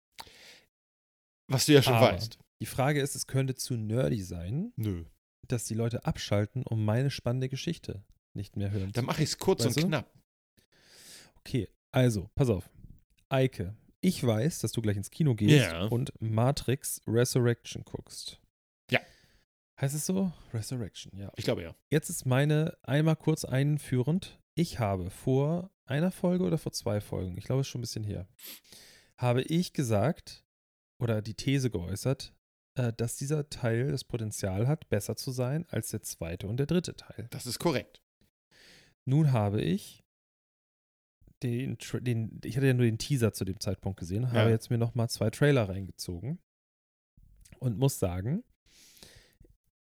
was 1.48 1.68
du 1.68 1.74
ja 1.74 1.84
schon 1.84 1.94
Aber- 1.94 2.08
weißt. 2.14 2.40
Die 2.62 2.66
Frage 2.66 3.02
ist, 3.02 3.16
es 3.16 3.28
könnte 3.28 3.56
zu 3.56 3.76
nerdy 3.76 4.22
sein, 4.22 4.72
Nö. 4.76 5.06
dass 5.48 5.66
die 5.66 5.74
Leute 5.74 6.06
abschalten, 6.06 6.64
um 6.64 6.86
meine 6.86 7.12
spannende 7.12 7.50
Geschichte 7.50 8.04
nicht 8.34 8.56
mehr 8.56 8.72
hören 8.72 8.88
zu 8.88 8.94
Dann 8.94 9.06
mache 9.06 9.24
ich 9.24 9.30
es 9.30 9.38
kurz 9.38 9.66
Weißt 9.66 9.78
und 9.78 9.84
du? 9.84 9.88
knapp. 9.90 10.12
Okay, 11.40 11.70
also, 11.92 12.30
pass 12.36 12.50
auf. 12.50 12.70
Eike, 13.30 13.76
ich 14.02 14.24
weiß, 14.26 14.60
dass 14.60 14.72
du 14.72 14.82
gleich 14.82 14.98
ins 14.98 15.12
Kino 15.12 15.36
gehst 15.36 15.72
Ja. 15.72 15.86
und 15.86 16.12
Matrix 16.22 17.02
Resurrection 17.08 17.84
guckst. 17.84 18.40
Ja. 18.90 19.00
Heißt 19.80 19.96
es 19.96 20.06
so? 20.06 20.32
Resurrection, 20.54 21.18
ja. 21.18 21.32
Ich 21.36 21.44
glaube 21.44 21.64
ja. 21.64 21.76
Jetzt 21.92 22.10
ist 22.10 22.26
meine 22.26 22.78
einmal 22.84 23.16
kurz 23.16 23.46
einführend. 23.46 24.40
Ich 24.56 24.80
habe 24.80 25.10
vor 25.10 25.72
einer 25.86 26.12
Folge 26.12 26.44
oder 26.46 26.58
vor 26.58 26.72
zwei 26.72 27.02
Folgen, 27.02 27.38
ich 27.38 27.44
glaube, 27.46 27.62
es 27.62 27.68
ist 27.68 27.72
schon 27.72 27.80
ein 27.80 27.84
bisschen 27.84 28.04
her, 28.04 28.28
habe 29.18 29.42
ich 29.44 29.74
gesagt 29.74 30.46
oder 31.00 31.22
die 31.22 31.34
These 31.36 31.70
geäußert, 31.70 32.34
äh, 32.76 32.94
dass 32.94 33.16
dieser 33.18 33.50
Teil 33.50 33.92
das 33.92 34.04
Potenzial 34.04 34.68
hat, 34.68 34.90
besser 34.90 35.16
zu 35.16 35.32
sein 35.32 35.66
als 35.70 35.90
der 35.90 36.02
zweite 36.02 36.48
und 36.48 36.58
der 36.58 36.66
dritte 36.68 36.96
Teil. 36.96 37.28
Das 37.32 37.46
ist 37.46 37.60
korrekt. 37.60 38.02
Nun 39.06 39.32
habe 39.32 39.62
ich 39.62 40.04
den, 41.44 41.78
den 42.02 42.40
ich 42.44 42.56
hatte 42.56 42.68
ja 42.68 42.74
nur 42.74 42.86
den 42.86 42.98
Teaser 42.98 43.34
zu 43.34 43.46
dem 43.46 43.60
Zeitpunkt 43.60 44.00
gesehen, 44.00 44.28
habe 44.30 44.40
Ja. 44.40 44.50
jetzt 44.50 44.70
mir 44.70 44.78
noch 44.78 44.96
mal 44.96 45.10
zwei 45.10 45.30
Trailer 45.30 45.68
reingezogen 45.70 46.40
und 47.60 47.78
muss 47.78 48.00
sagen, 48.00 48.44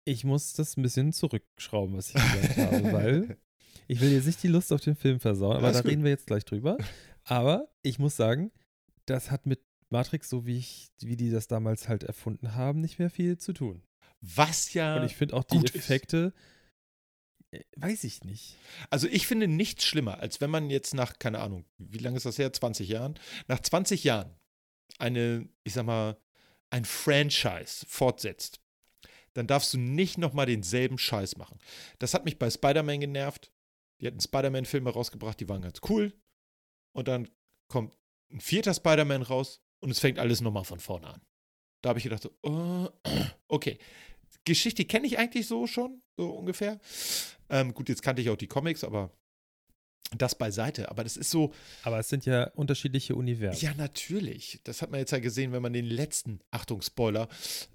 ich 0.06 0.24
muss 0.24 0.54
das 0.54 0.76
ein 0.78 0.82
bisschen 0.82 1.14
zurückschrauben, 1.14 1.96
was 1.96 2.10
ich 2.10 2.14
gesagt 2.16 2.58
habe, 2.58 2.84
weil 2.94 3.38
ich 3.88 4.02
will 4.02 4.12
jetzt 4.12 4.26
nicht 4.26 4.42
die 4.44 4.48
Lust 4.48 4.72
auf 4.74 4.82
den 4.82 4.96
Film 4.96 5.20
versauen, 5.20 5.58
aber 5.58 5.68
Alles 5.68 5.78
da 5.78 5.82
gut. 5.84 5.92
reden 5.92 6.04
wir 6.04 6.12
jetzt 6.12 6.28
gleich 6.28 6.46
drüber. 6.46 6.78
Aber 7.26 7.70
ich 7.84 8.00
muss 8.00 8.16
sagen, 8.16 8.52
das 9.06 9.30
hat 9.32 9.46
mit 9.46 9.62
Matrix, 9.94 10.30
so 10.30 10.46
wie 10.46 10.58
ich, 10.58 10.92
wie 11.00 11.16
die 11.16 11.30
das 11.30 11.48
damals 11.48 11.88
halt 11.88 12.04
erfunden 12.04 12.56
haben, 12.56 12.82
nicht 12.82 13.00
mehr 13.00 13.10
viel 13.10 13.38
zu 13.38 13.54
tun. 13.54 13.84
Was 14.20 14.74
ja. 14.74 14.98
Und 14.98 15.06
ich 15.06 15.16
finde 15.16 15.36
auch 15.36 15.44
die 15.46 15.58
gut 15.58 15.70
ist. 15.70 15.76
Effekte, 15.76 16.34
äh, 17.52 17.62
weiß 17.78 18.04
ich 18.04 18.24
nicht. 18.24 18.58
Also 18.90 19.08
ich 19.08 19.28
finde 19.28 19.48
nichts 19.48 19.86
schlimmer, 19.86 20.20
als 20.20 20.42
wenn 20.42 20.50
man 20.50 20.70
jetzt 20.70 20.94
nach, 20.94 21.20
keine 21.20 21.40
Ahnung, 21.40 21.66
wie 21.78 22.00
lange 22.00 22.18
ist 22.18 22.26
das 22.26 22.38
her? 22.38 22.52
20 22.52 22.90
Jahren? 22.90 23.18
Nach 23.48 23.60
20 23.60 24.04
Jahren 24.04 24.34
eine, 24.98 25.48
ich 25.64 25.74
sag 25.74 25.86
mal, 25.86 26.18
ein 26.70 26.86
Franchise 26.86 27.86
fortsetzt. 27.88 28.60
Dann 29.34 29.48
darfst 29.48 29.74
du 29.74 29.78
nicht 29.78 30.18
nochmal 30.18 30.46
denselben 30.46 30.98
Scheiß 30.98 31.38
machen. 31.38 31.60
Das 32.00 32.14
hat 32.14 32.26
mich 32.26 32.38
bei 32.38 32.50
Spider-Man 32.50 33.00
genervt. 33.00 33.52
Die 34.02 34.08
hatten 34.08 34.20
Spider-Man-Filme 34.20 34.90
rausgebracht, 34.90 35.40
die 35.40 35.50
waren 35.50 35.62
ganz 35.62 35.80
cool. 35.90 36.14
Und 36.94 37.08
dann 37.08 37.30
kommt 37.68 37.94
ein 38.32 38.42
vierter 38.42 38.74
Spider-Man 38.74 39.22
raus 39.22 39.63
und 39.84 39.92
es 39.92 40.00
fängt 40.00 40.18
alles 40.20 40.42
nochmal 40.42 40.64
von 40.64 40.80
vorne 40.80 41.08
an. 41.08 41.22
Da 41.82 41.90
habe 41.90 42.00
ich 42.00 42.04
gedacht, 42.04 42.24
so, 42.24 42.32
oh, 42.44 42.88
okay. 43.48 43.78
Geschichte 44.46 44.86
kenne 44.86 45.06
ich 45.08 45.18
eigentlich 45.20 45.48
so 45.48 45.68
schon, 45.68 46.02
so 46.18 46.30
ungefähr. 46.32 46.80
Ähm, 47.50 47.74
gut, 47.74 47.90
jetzt 47.90 48.02
kannte 48.02 48.22
ich 48.22 48.30
auch 48.30 48.36
die 48.38 48.48
Comics, 48.48 48.84
aber 48.84 49.12
das 50.18 50.36
beiseite. 50.36 50.90
Aber 50.92 51.04
das 51.04 51.18
ist 51.18 51.30
so, 51.32 51.54
Aber 51.84 51.98
es 52.00 52.08
sind 52.10 52.26
ja 52.26 52.50
unterschiedliche 52.56 53.16
Universen. 53.16 53.64
ja, 53.66 53.74
natürlich. 53.74 54.60
Das 54.64 54.82
hat 54.82 54.92
man 54.92 55.00
jetzt 55.00 55.12
ja 55.12 55.20
gesehen, 55.20 55.52
wenn 55.54 55.62
man 55.62 55.74
den 55.74 55.86
letzten, 55.86 56.40
Achtung, 56.52 56.82
Spoiler, 56.82 57.28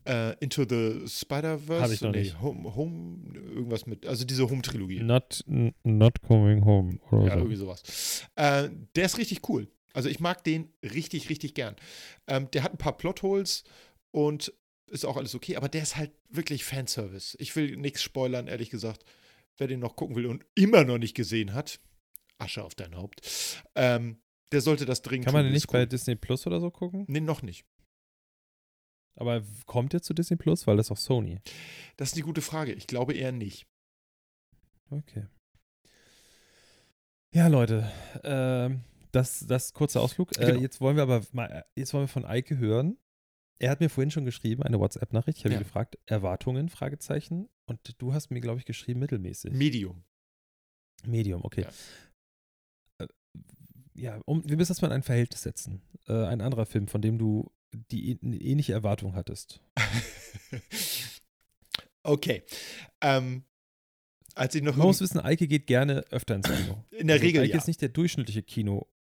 äh, 0.05 0.35
Into 0.40 0.64
the 0.68 1.07
Spider-Verse. 1.09 1.83
Hab 1.83 1.90
ich 1.90 2.01
noch 2.01 2.12
nicht. 2.12 2.40
Home, 2.40 2.75
Home, 2.77 3.35
irgendwas 3.35 3.87
mit, 3.87 4.07
also 4.07 4.25
diese 4.25 4.49
Home-Trilogie. 4.49 5.01
Not, 5.01 5.44
not 5.85 6.21
coming 6.23 6.64
home 6.64 6.99
oder 7.11 7.23
Ja, 7.25 7.33
so. 7.33 7.38
irgendwie 7.38 7.57
sowas. 7.57 8.23
Äh, 8.37 8.68
der 8.94 9.05
ist 9.07 9.18
richtig 9.18 9.49
cool. 9.49 9.68
Also 9.94 10.09
ich 10.09 10.20
mag 10.20 10.44
den 10.44 10.72
richtig, 10.83 11.29
richtig 11.29 11.55
gern. 11.55 11.77
Ähm, 12.27 12.51
der 12.53 12.62
hat 12.62 12.72
ein 12.72 12.79
paar 12.79 12.96
Plotholes 12.96 13.64
und 14.11 14.53
ist 14.90 15.05
auch 15.05 15.16
alles 15.16 15.35
okay, 15.35 15.57
aber 15.57 15.68
der 15.68 15.83
ist 15.83 15.96
halt 15.96 16.12
wirklich 16.29 16.64
Fanservice. 16.64 17.37
Ich 17.40 17.55
will 17.57 17.77
nichts 17.77 18.03
spoilern, 18.03 18.46
ehrlich 18.48 18.70
gesagt. 18.70 19.05
Wer 19.57 19.66
den 19.66 19.81
noch 19.81 19.96
gucken 19.96 20.16
will 20.16 20.27
und 20.27 20.44
immer 20.55 20.85
noch 20.85 20.98
nicht 20.98 21.14
gesehen 21.14 21.53
hat, 21.53 21.81
Asche 22.38 22.62
auf 22.62 22.74
dein 22.74 22.94
Haupt, 22.96 23.64
ähm, 23.74 24.20
der 24.53 24.61
sollte 24.61 24.87
das 24.87 25.03
dringend 25.03 25.27
Kann 25.27 25.35
man 25.35 25.44
den 25.44 25.53
nicht 25.53 25.70
bei. 25.70 25.85
Disney 25.85 26.14
Plus 26.14 26.46
oder 26.46 26.61
so 26.61 26.70
gucken? 26.70 27.05
Nee, 27.09 27.20
noch 27.20 27.42
nicht. 27.42 27.66
Aber 29.16 29.42
kommt 29.66 29.92
der 29.92 30.01
zu 30.01 30.14
Disney 30.14 30.37
Plus? 30.37 30.66
Weil 30.66 30.77
das 30.77 30.87
ist 30.87 30.92
auch 30.92 30.96
Sony. 30.96 31.40
Das 31.96 32.11
ist 32.11 32.16
die 32.16 32.22
gute 32.22 32.40
Frage. 32.40 32.72
Ich 32.72 32.87
glaube 32.87 33.14
eher 33.14 33.33
nicht. 33.33 33.66
Okay. 34.90 35.27
Ja, 37.35 37.48
Leute, 37.48 37.90
ähm, 38.22 38.85
das, 39.18 39.46
das 39.46 39.74
kurzer 39.74 40.00
Ausflug. 40.00 40.37
Äh, 40.38 40.46
Genau. 40.46 40.61
Jetzt 40.61 40.81
wollen 40.81 40.96
wir 40.96 41.02
aber 41.02 41.22
mal, 41.33 41.46
äh, 41.46 41.62
jetzt 41.81 41.92
wollen 41.92 42.04
wir 42.04 42.09
von 42.09 42.24
Eike 42.24 42.57
hören. 42.59 42.96
Er 43.61 43.70
hat 43.70 43.81
mir 43.81 43.90
vorhin 43.90 44.12
schon 44.12 44.24
geschrieben, 44.24 44.62
eine 44.62 44.78
WhatsApp-Nachricht. 44.78 45.38
Ich 45.38 45.44
habe 45.44 45.54
Ja. 45.54 45.61
ihn 45.61 45.64
gefragt, 45.64 45.98
Erwartungen, 46.07 46.68
Fragezeichen. 46.68 47.48
Und 47.66 47.81
du 48.00 48.14
hast 48.14 48.31
mir, 48.31 48.40
glaube 48.40 48.61
ich, 48.61 48.64
geschrieben, 48.66 49.00
mittelmäßig. 49.00 49.52
Medium. 49.52 50.04
Medium, 51.04 51.44
okay. 51.44 51.62
Ja. 52.98 53.04
Äh, 53.04 53.09
Ja, 53.94 54.20
um, 54.26 54.48
wir 54.48 54.57
müssen 54.57 54.70
das 54.70 54.81
mal 54.81 54.88
in 54.88 54.94
ein 54.94 55.02
Verhältnis 55.02 55.42
setzen. 55.42 55.83
Äh, 56.07 56.12
ein 56.26 56.40
anderer 56.40 56.66
Film, 56.66 56.87
von 56.87 57.02
dem 57.02 57.18
du 57.18 57.50
die 57.72 58.16
eine 58.22 58.37
ähnliche 58.37 58.72
Erwartung 58.72 59.14
hattest. 59.16 59.61
okay. 62.02 62.42
Ähm, 63.00 63.44
als 64.35 64.54
ich 64.54 64.62
noch 64.62 64.76
Man 64.76 64.87
muss 64.87 65.00
wissen, 65.00 65.20
Eike 65.20 65.48
geht 65.48 65.66
gerne 65.66 66.04
öfter 66.11 66.37
ins 66.37 66.48
Kino. 66.48 66.85
in 66.90 67.09
der 67.09 67.14
Also 67.14 67.26
Regel 67.26 67.42
Eike 67.42 67.52
ja. 67.52 67.59
ist 67.59 67.66
nicht 67.66 67.81
der 67.83 67.88
durchschnittliche 67.88 68.42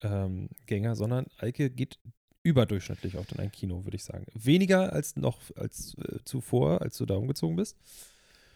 Kinogänger, 0.03 0.97
sondern 0.97 1.27
Eike 1.39 1.71
geht 1.71 1.99
überdurchschnittlich 2.43 3.17
oft 3.17 3.33
in 3.33 3.41
ein 3.41 3.53
Kino, 3.53 3.85
würde 3.85 3.97
ich 3.97 4.05
sagen. 4.05 4.27
Weniger 4.35 4.93
als 4.93 5.17
noch 5.17 5.39
als 5.57 5.95
äh, 5.99 6.19
zuvor, 6.25 6.83
als 6.83 6.97
du 6.99 7.07
da 7.07 7.15
umgezogen 7.15 7.57
bist. 7.57 7.77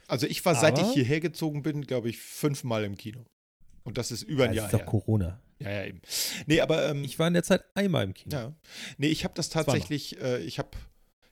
Also 0.08 0.26
ich 0.26 0.44
war, 0.44 0.54
seit 0.54 0.78
ich 0.78 0.84
Aber- 0.84 0.92
hierher 0.94 1.20
gezogen 1.20 1.62
bin, 1.62 1.82
glaube 1.82 2.08
ich, 2.08 2.18
fünfmal 2.18 2.84
im 2.84 2.96
Kino. 2.96 3.24
Und 3.84 3.98
das 3.98 4.10
ist 4.10 4.22
über 4.22 4.44
ein 4.44 4.50
Ja, 4.50 4.56
Jahr 4.62 4.66
es 4.66 4.72
ist 4.72 4.74
doch 4.74 4.80
her. 4.80 4.86
Corona. 4.86 5.40
Ja, 5.60 5.70
ja, 5.70 5.84
eben. 5.86 6.00
Nee, 6.46 6.60
aber 6.60 6.88
ähm, 6.90 7.04
Ich 7.04 7.18
war 7.18 7.28
in 7.28 7.34
der 7.34 7.42
Zeit 7.44 7.64
einmal 7.74 8.04
im 8.04 8.12
Kino. 8.14 8.36
ja. 8.36 8.52
Nee, 8.98 9.08
ich 9.08 9.24
habe 9.24 9.34
das 9.34 9.48
tatsächlich, 9.48 10.20
äh, 10.20 10.38
ich 10.42 10.58
habe 10.58 10.70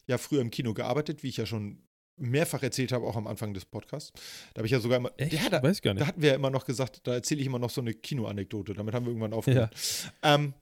ja 0.06 0.16
früher 0.18 0.40
im 0.40 0.50
Kino 0.50 0.72
gearbeitet, 0.74 1.22
wie 1.22 1.28
ich 1.28 1.36
ja 1.36 1.46
schon 1.46 1.82
mehrfach 2.16 2.62
erzählt 2.62 2.92
habe, 2.92 3.06
auch 3.06 3.16
am 3.16 3.26
Anfang 3.26 3.54
des 3.54 3.64
Podcasts. 3.64 4.12
Da 4.54 4.58
habe 4.60 4.66
ich 4.66 4.72
ja 4.72 4.80
sogar 4.80 4.98
immer. 4.98 5.10
Echt? 5.16 5.32
Ja, 5.32 5.48
da, 5.48 5.62
Weiß 5.62 5.76
ich 5.76 5.82
gar 5.82 5.94
da 5.94 6.00
nicht. 6.00 6.08
hatten 6.08 6.22
wir 6.22 6.30
ja 6.30 6.34
immer 6.36 6.50
noch 6.50 6.64
gesagt, 6.64 7.00
da 7.06 7.14
erzähle 7.14 7.40
ich 7.40 7.46
immer 7.46 7.58
noch 7.58 7.70
so 7.70 7.80
eine 7.80 7.94
Kinoanekdote. 7.94 8.74
Damit 8.74 8.94
haben 8.94 9.04
wir 9.06 9.10
irgendwann 9.10 9.32
aufgehört. 9.32 9.74
Ähm, 10.22 10.54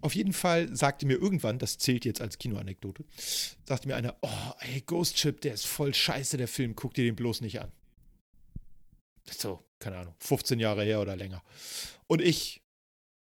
auf 0.00 0.14
jeden 0.14 0.32
Fall 0.32 0.74
sagte 0.74 1.06
mir 1.06 1.14
irgendwann, 1.14 1.58
das 1.58 1.78
zählt 1.78 2.04
jetzt 2.04 2.20
als 2.20 2.38
Kinoanekdote, 2.38 3.04
sagte 3.64 3.86
mir 3.86 3.94
einer, 3.96 4.16
oh, 4.22 4.52
ey, 4.60 4.80
Ghost 4.80 5.18
Ship, 5.18 5.40
der 5.40 5.54
ist 5.54 5.66
voll 5.66 5.94
scheiße, 5.94 6.36
der 6.36 6.48
Film, 6.48 6.74
guck 6.74 6.94
dir 6.94 7.04
den 7.04 7.14
bloß 7.14 7.40
nicht 7.40 7.60
an. 7.60 7.70
So, 9.30 9.64
keine 9.78 9.98
Ahnung, 9.98 10.14
15 10.18 10.58
Jahre 10.58 10.82
her 10.84 11.00
oder 11.00 11.14
länger. 11.16 11.42
Und 12.08 12.20
ich, 12.20 12.62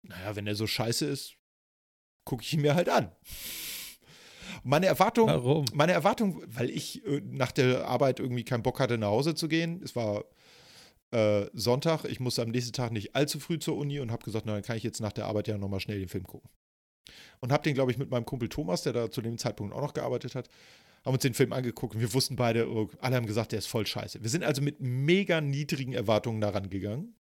naja, 0.02 0.34
wenn 0.36 0.46
der 0.46 0.54
so 0.54 0.66
scheiße 0.66 1.04
ist, 1.04 1.34
gucke 2.24 2.42
ich 2.42 2.52
ihn 2.54 2.62
mir 2.62 2.74
halt 2.74 2.88
an. 2.88 3.12
Meine 4.62 4.86
Erwartung, 4.86 5.28
Warum? 5.28 5.64
meine 5.72 5.92
Erwartung, 5.92 6.42
weil 6.46 6.70
ich 6.70 7.04
äh, 7.06 7.20
nach 7.24 7.52
der 7.52 7.86
Arbeit 7.86 8.20
irgendwie 8.20 8.44
keinen 8.44 8.62
Bock 8.62 8.80
hatte, 8.80 8.98
nach 8.98 9.08
Hause 9.08 9.34
zu 9.34 9.48
gehen. 9.48 9.80
Es 9.82 9.96
war 9.96 10.24
äh, 11.12 11.46
Sonntag, 11.52 12.04
ich 12.04 12.20
musste 12.20 12.42
am 12.42 12.50
nächsten 12.50 12.72
Tag 12.72 12.92
nicht 12.92 13.14
allzu 13.16 13.40
früh 13.40 13.58
zur 13.58 13.76
Uni 13.76 14.00
und 14.00 14.10
habe 14.12 14.24
gesagt, 14.24 14.46
na, 14.46 14.54
dann 14.54 14.62
kann 14.62 14.76
ich 14.76 14.82
jetzt 14.82 15.00
nach 15.00 15.12
der 15.12 15.26
Arbeit 15.26 15.48
ja 15.48 15.58
nochmal 15.58 15.80
schnell 15.80 15.98
den 15.98 16.08
Film 16.08 16.24
gucken. 16.24 16.50
Und 17.40 17.52
habe 17.52 17.62
den, 17.62 17.74
glaube 17.74 17.90
ich, 17.90 17.98
mit 17.98 18.10
meinem 18.10 18.26
Kumpel 18.26 18.48
Thomas, 18.48 18.82
der 18.82 18.92
da 18.92 19.10
zu 19.10 19.22
dem 19.22 19.38
Zeitpunkt 19.38 19.74
auch 19.74 19.80
noch 19.80 19.94
gearbeitet 19.94 20.34
hat, 20.34 20.48
haben 21.04 21.14
uns 21.14 21.22
den 21.22 21.34
Film 21.34 21.52
angeguckt 21.52 21.94
und 21.94 22.00
wir 22.00 22.12
wussten 22.12 22.36
beide, 22.36 22.70
oh, 22.70 22.90
alle 23.00 23.16
haben 23.16 23.26
gesagt, 23.26 23.52
der 23.52 23.58
ist 23.58 23.66
voll 23.66 23.86
scheiße. 23.86 24.22
Wir 24.22 24.28
sind 24.28 24.44
also 24.44 24.60
mit 24.60 24.80
mega 24.80 25.40
niedrigen 25.40 25.94
Erwartungen 25.94 26.40
daran 26.40 26.68
gegangen. 26.68 27.14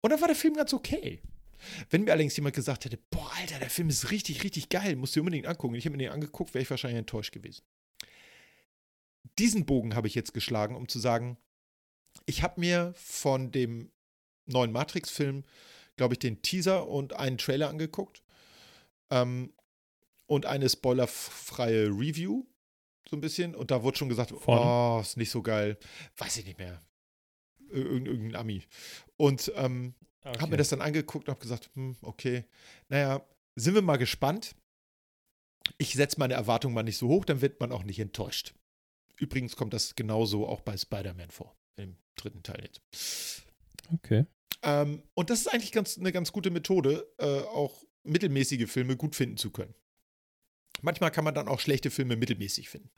Und 0.00 0.10
dann 0.10 0.20
war 0.20 0.28
der 0.28 0.36
Film 0.36 0.54
ganz 0.54 0.72
okay. 0.72 1.20
Wenn 1.90 2.04
mir 2.04 2.12
allerdings 2.12 2.36
jemand 2.36 2.54
gesagt 2.54 2.84
hätte, 2.84 2.98
boah, 3.10 3.30
Alter, 3.38 3.58
der 3.58 3.70
Film 3.70 3.88
ist 3.88 4.10
richtig, 4.10 4.42
richtig 4.44 4.68
geil, 4.68 4.96
musst 4.96 5.14
du 5.14 5.20
dir 5.20 5.22
unbedingt 5.22 5.46
angucken. 5.46 5.74
Ich 5.74 5.84
habe 5.84 5.96
mir 5.96 6.04
den 6.04 6.12
angeguckt, 6.12 6.54
wäre 6.54 6.62
ich 6.62 6.70
wahrscheinlich 6.70 6.98
enttäuscht 6.98 7.32
gewesen. 7.32 7.62
Diesen 9.38 9.66
Bogen 9.66 9.94
habe 9.94 10.08
ich 10.08 10.14
jetzt 10.14 10.34
geschlagen, 10.34 10.76
um 10.76 10.88
zu 10.88 10.98
sagen, 10.98 11.36
ich 12.24 12.42
habe 12.42 12.60
mir 12.60 12.94
von 12.96 13.50
dem 13.50 13.90
neuen 14.46 14.72
Matrix-Film, 14.72 15.44
glaube 15.96 16.14
ich, 16.14 16.18
den 16.18 16.42
Teaser 16.42 16.88
und 16.88 17.14
einen 17.14 17.38
Trailer 17.38 17.68
angeguckt. 17.68 18.22
Ähm, 19.10 19.52
und 20.26 20.46
eine 20.46 20.68
spoilerfreie 20.68 21.86
Review, 21.86 22.44
so 23.08 23.16
ein 23.16 23.20
bisschen. 23.20 23.54
Und 23.54 23.70
da 23.70 23.82
wurde 23.82 23.98
schon 23.98 24.08
gesagt, 24.08 24.30
Von? 24.30 24.58
oh, 24.58 24.98
ist 25.00 25.16
nicht 25.16 25.30
so 25.30 25.42
geil. 25.42 25.78
Weiß 26.16 26.36
ich 26.36 26.44
nicht 26.44 26.58
mehr. 26.58 26.82
Ir 27.70 27.86
irgendein 27.86 28.36
Ami. 28.36 28.62
Und 29.16 29.52
ähm, 29.56 29.94
Okay. 30.26 30.40
habe 30.40 30.50
mir 30.50 30.56
das 30.56 30.70
dann 30.70 30.80
angeguckt 30.80 31.28
und 31.28 31.32
habe 31.32 31.40
gesagt, 31.40 31.70
hm, 31.74 31.96
okay, 32.02 32.44
naja, 32.88 33.24
sind 33.54 33.74
wir 33.74 33.82
mal 33.82 33.96
gespannt. 33.96 34.56
Ich 35.78 35.94
setze 35.94 36.18
meine 36.18 36.34
Erwartungen 36.34 36.74
mal 36.74 36.82
nicht 36.82 36.98
so 36.98 37.08
hoch, 37.08 37.24
dann 37.24 37.40
wird 37.40 37.60
man 37.60 37.70
auch 37.70 37.84
nicht 37.84 38.00
enttäuscht. 38.00 38.54
Übrigens 39.16 39.54
kommt 39.56 39.72
das 39.72 39.94
genauso 39.94 40.46
auch 40.46 40.60
bei 40.60 40.76
Spider-Man 40.76 41.30
vor, 41.30 41.56
im 41.76 41.96
dritten 42.16 42.42
Teil 42.42 42.60
jetzt. 42.62 43.44
Okay. 43.92 44.26
Ähm, 44.62 45.02
und 45.14 45.30
das 45.30 45.40
ist 45.40 45.48
eigentlich 45.48 45.72
ganz, 45.72 45.96
eine 45.96 46.12
ganz 46.12 46.32
gute 46.32 46.50
Methode, 46.50 47.08
äh, 47.18 47.40
auch 47.42 47.84
mittelmäßige 48.02 48.68
Filme 48.70 48.96
gut 48.96 49.14
finden 49.14 49.36
zu 49.36 49.50
können. 49.50 49.74
Manchmal 50.82 51.12
kann 51.12 51.24
man 51.24 51.34
dann 51.34 51.48
auch 51.48 51.60
schlechte 51.60 51.90
Filme 51.90 52.16
mittelmäßig 52.16 52.68
finden. 52.68 52.90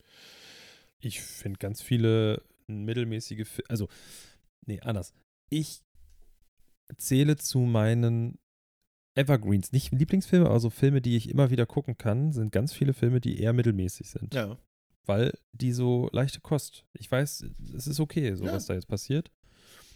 Ich 0.98 1.20
finde 1.20 1.58
ganz 1.58 1.82
viele 1.82 2.42
mittelmäßige 2.66 3.46
Filme. 3.46 3.68
Also, 3.70 3.88
nee, 4.66 4.80
anders. 4.80 5.12
Ich 5.50 5.82
zähle 6.96 7.36
zu 7.36 7.60
meinen 7.60 8.38
Evergreens, 9.14 9.72
nicht 9.72 9.92
Lieblingsfilme, 9.92 10.46
aber 10.46 10.60
so 10.60 10.70
Filme, 10.70 11.00
die 11.00 11.16
ich 11.16 11.28
immer 11.28 11.50
wieder 11.50 11.66
gucken 11.66 11.98
kann, 11.98 12.32
sind 12.32 12.52
ganz 12.52 12.72
viele 12.72 12.94
Filme, 12.94 13.20
die 13.20 13.40
eher 13.40 13.52
mittelmäßig 13.52 14.10
sind. 14.10 14.32
Ja. 14.34 14.56
Weil 15.06 15.32
die 15.52 15.72
so 15.72 16.08
leichte 16.12 16.40
Kost. 16.40 16.84
Ich 16.92 17.10
weiß, 17.10 17.46
es 17.76 17.86
ist 17.86 17.98
okay, 18.00 18.34
so 18.34 18.44
Ja. 18.44 18.52
was 18.52 18.66
da 18.66 18.74
jetzt 18.74 18.88
passiert. 18.88 19.30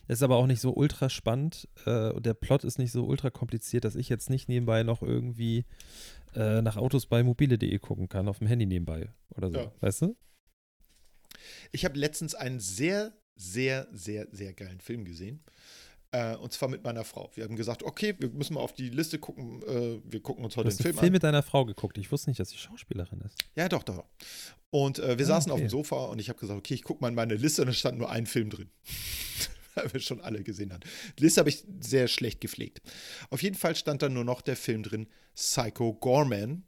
Es 0.09 0.19
ist 0.19 0.23
aber 0.25 0.37
auch 0.37 0.47
nicht 0.49 0.61
so 0.61 0.75
ultra 0.75 1.09
spannend 1.09 1.69
äh, 1.87 2.11
und 2.11 2.27
der 2.27 2.35
Plot 2.35 2.65
ist 2.65 2.79
nicht 2.79 2.91
so 2.91 3.05
ultra 3.07 3.31
kompliziert, 3.31 3.85
dass 3.85 3.95
ich 3.95 4.09
jetzt 4.09 4.29
nicht 4.31 4.49
nebenbei 4.49 4.83
noch 4.83 5.03
irgendwie 5.03 5.65
äh, 6.35 6.61
nach 6.61 6.77
Autos 6.77 7.07
bei 7.07 7.23
mobile.de 7.23 7.79
gucken 7.79 8.09
kann, 8.09 8.27
auf 8.27 8.39
dem 8.39 8.49
Handy 8.49 8.67
nebenbei 8.67 9.11
oder 9.31 9.51
so. 9.51 9.59
Ja. 9.59 9.73
Weißt 9.81 10.03
du? 10.03 10.17
Ich 11.71 11.85
habe 11.85 11.99
letztens 11.99 12.35
einen 12.35 12.59
sehr, 12.59 13.13
sehr, 13.37 13.87
sehr, 13.93 14.27
sehr 14.33 14.53
geilen 14.55 14.81
Film 14.81 15.05
gesehen. 15.05 15.45
Äh, 16.13 16.37
und 16.37 16.53
zwar 16.53 16.69
mit 16.69 16.85
meiner 16.85 17.05
Frau. 17.05 17.31
Wir 17.35 17.45
haben 17.45 17.57
gesagt, 17.57 17.83
okay, 17.83 18.15
wir 18.19 18.29
müssen 18.29 18.55
mal 18.55 18.61
auf 18.61 18.75
die 18.75 18.91
Liste 18.91 19.19
gucken. 19.19 19.63
Äh, 19.63 20.01
wir 20.05 20.21
gucken 20.21 20.45
uns 20.45 20.57
heute 20.57 20.69
den 20.69 20.77
Film 20.77 20.95
Film 20.95 21.07
an. 21.07 21.13
mit 21.13 21.23
deiner 21.23 21.43
Frau 21.43 21.65
geguckt. 21.65 21.97
Ich 21.99 22.13
wusste 22.13 22.29
nicht, 22.31 22.39
dass 22.39 22.51
sie 22.51 22.59
Schauspielerin 22.59 23.21
ist. 23.23 23.37
Ja, 23.57 23.69
doch, 23.69 23.83
doch. 23.83 24.05
Und 24.71 24.99
äh, 24.99 25.19
wir 25.19 25.25
Ah, 25.25 25.29
saßen 25.29 25.51
auf 25.51 25.57
okay. 25.57 25.67
dem 25.67 25.71
Sofa 25.71 26.05
und 26.07 26.19
ich 26.19 26.29
habe 26.29 26.39
gesagt, 26.39 26.59
okay, 26.59 26.75
ich 26.75 26.83
gucke 26.85 27.01
mal 27.03 27.09
in 27.09 27.15
meine 27.15 27.35
Liste 27.35 27.63
und 27.63 27.69
da 27.69 27.73
stand 27.73 27.99
nur 27.99 28.11
ein 28.11 28.27
Film 28.27 28.51
drin. 28.51 28.71
Weil 29.75 29.91
wir 29.93 30.01
schon 30.01 30.21
alle 30.21 30.43
gesehen 30.43 30.71
haben. 30.73 30.83
Die 31.19 31.23
Liste 31.25 31.41
habe 31.41 31.49
ich 31.49 31.65
sehr 31.81 32.07
schlecht 32.09 32.43
gepflegt. 32.43 32.83
Auf 33.31 33.43
jeden 33.43 33.57
Fall 33.57 33.75
stand 33.75 34.03
da 34.03 34.11
nur 34.11 34.25
noch 34.25 34.43
der 34.43 34.57
Film 34.57 34.83
drin, 34.83 35.09
Psycho 35.35 35.95
Gorman 35.95 36.65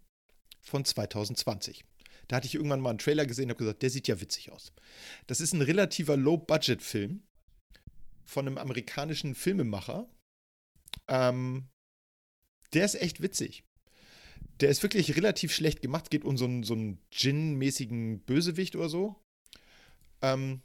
von 0.63 0.87
2020. 0.87 1.85
Da 2.29 2.37
hatte 2.37 2.47
ich 2.47 2.55
irgendwann 2.55 2.81
mal 2.81 2.89
einen 2.89 2.99
Trailer 2.99 3.27
gesehen 3.27 3.45
und 3.47 3.51
habe 3.51 3.59
gesagt, 3.59 3.83
der 3.83 3.91
sieht 3.91 4.09
ja 4.09 4.19
witzig 4.23 4.51
aus. 4.51 4.73
Das 5.27 5.43
ist 5.43 5.53
ein 5.53 5.61
relativer 5.61 6.17
Low-Budget-Film 6.17 7.23
von 8.25 8.47
einem 8.47 8.59
amerikanischen 8.59 9.35
Filmemacher. 9.35 10.09
Ähm, 11.09 11.69
der 12.73 12.85
ist 12.85 12.97
echt 12.97 13.23
witzig. 13.23 13.65
Der 14.61 14.69
ist 14.69 14.83
wirklich 14.83 15.17
relativ 15.17 15.53
schlecht 15.53 15.83
gemacht. 15.83 16.11
Geht 16.11 16.25
um 16.25 16.37
so 16.37 16.45
einen, 16.45 16.63
so 16.63 16.75
einen 16.75 16.99
Djinn-mäßigen 17.11 18.21
Bösewicht 18.21 18.77
oder 18.77 18.89
so. 18.89 19.17
Ähm, 20.23 20.63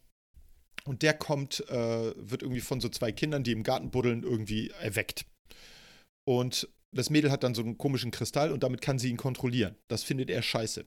und 0.85 1.01
der 1.01 1.13
kommt, 1.13 1.67
äh, 1.69 2.13
wird 2.15 2.41
irgendwie 2.41 2.61
von 2.61 2.81
so 2.81 2.89
zwei 2.89 3.11
Kindern, 3.11 3.43
die 3.43 3.51
im 3.51 3.63
Garten 3.63 3.91
buddeln, 3.91 4.23
irgendwie 4.23 4.69
erweckt. 4.69 5.25
Und 6.25 6.69
das 6.91 7.09
Mädel 7.09 7.31
hat 7.31 7.43
dann 7.43 7.53
so 7.53 7.61
einen 7.61 7.77
komischen 7.77 8.11
Kristall 8.11 8.51
und 8.51 8.63
damit 8.63 8.81
kann 8.81 8.99
sie 8.99 9.09
ihn 9.09 9.17
kontrollieren. 9.17 9.75
Das 9.87 10.03
findet 10.03 10.29
er 10.29 10.41
scheiße. 10.41 10.85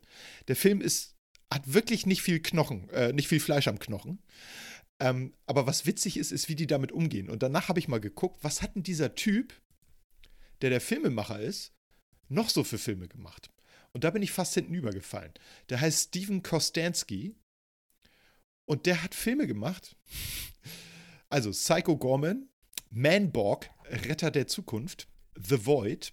Der 0.48 0.56
Film 0.56 0.80
ist, 0.80 1.14
hat 1.52 1.72
wirklich 1.72 2.06
nicht 2.06 2.22
viel 2.22 2.40
Knochen, 2.40 2.88
äh, 2.90 3.12
nicht 3.12 3.28
viel 3.28 3.40
Fleisch 3.40 3.68
am 3.68 3.78
Knochen. 3.78 4.20
Ähm, 5.02 5.34
aber 5.46 5.66
was 5.66 5.84
witzig 5.84 6.16
ist, 6.16 6.30
ist, 6.30 6.48
wie 6.48 6.54
die 6.54 6.68
damit 6.68 6.92
umgehen. 6.92 7.28
Und 7.28 7.42
danach 7.42 7.66
habe 7.66 7.80
ich 7.80 7.88
mal 7.88 7.98
geguckt, 7.98 8.38
was 8.42 8.62
hat 8.62 8.76
denn 8.76 8.84
dieser 8.84 9.16
Typ, 9.16 9.52
der 10.60 10.70
der 10.70 10.80
Filmemacher 10.80 11.40
ist, 11.40 11.72
noch 12.28 12.48
so 12.48 12.62
für 12.62 12.78
Filme 12.78 13.08
gemacht? 13.08 13.50
Und 13.90 14.04
da 14.04 14.10
bin 14.10 14.22
ich 14.22 14.30
fast 14.30 14.54
hinten 14.54 14.74
übergefallen. 14.74 15.32
Der 15.70 15.80
heißt 15.80 16.04
Steven 16.08 16.44
Kostansky 16.44 17.34
und 18.64 18.86
der 18.86 19.02
hat 19.02 19.14
Filme 19.14 19.46
gemacht. 19.46 19.96
Also 21.28 21.50
Psycho 21.50 21.96
Gorman, 21.96 22.50
Manborg, 22.90 23.70
Retter 23.86 24.30
der 24.30 24.48
Zukunft, 24.48 25.08
The 25.34 25.64
Void, 25.64 26.12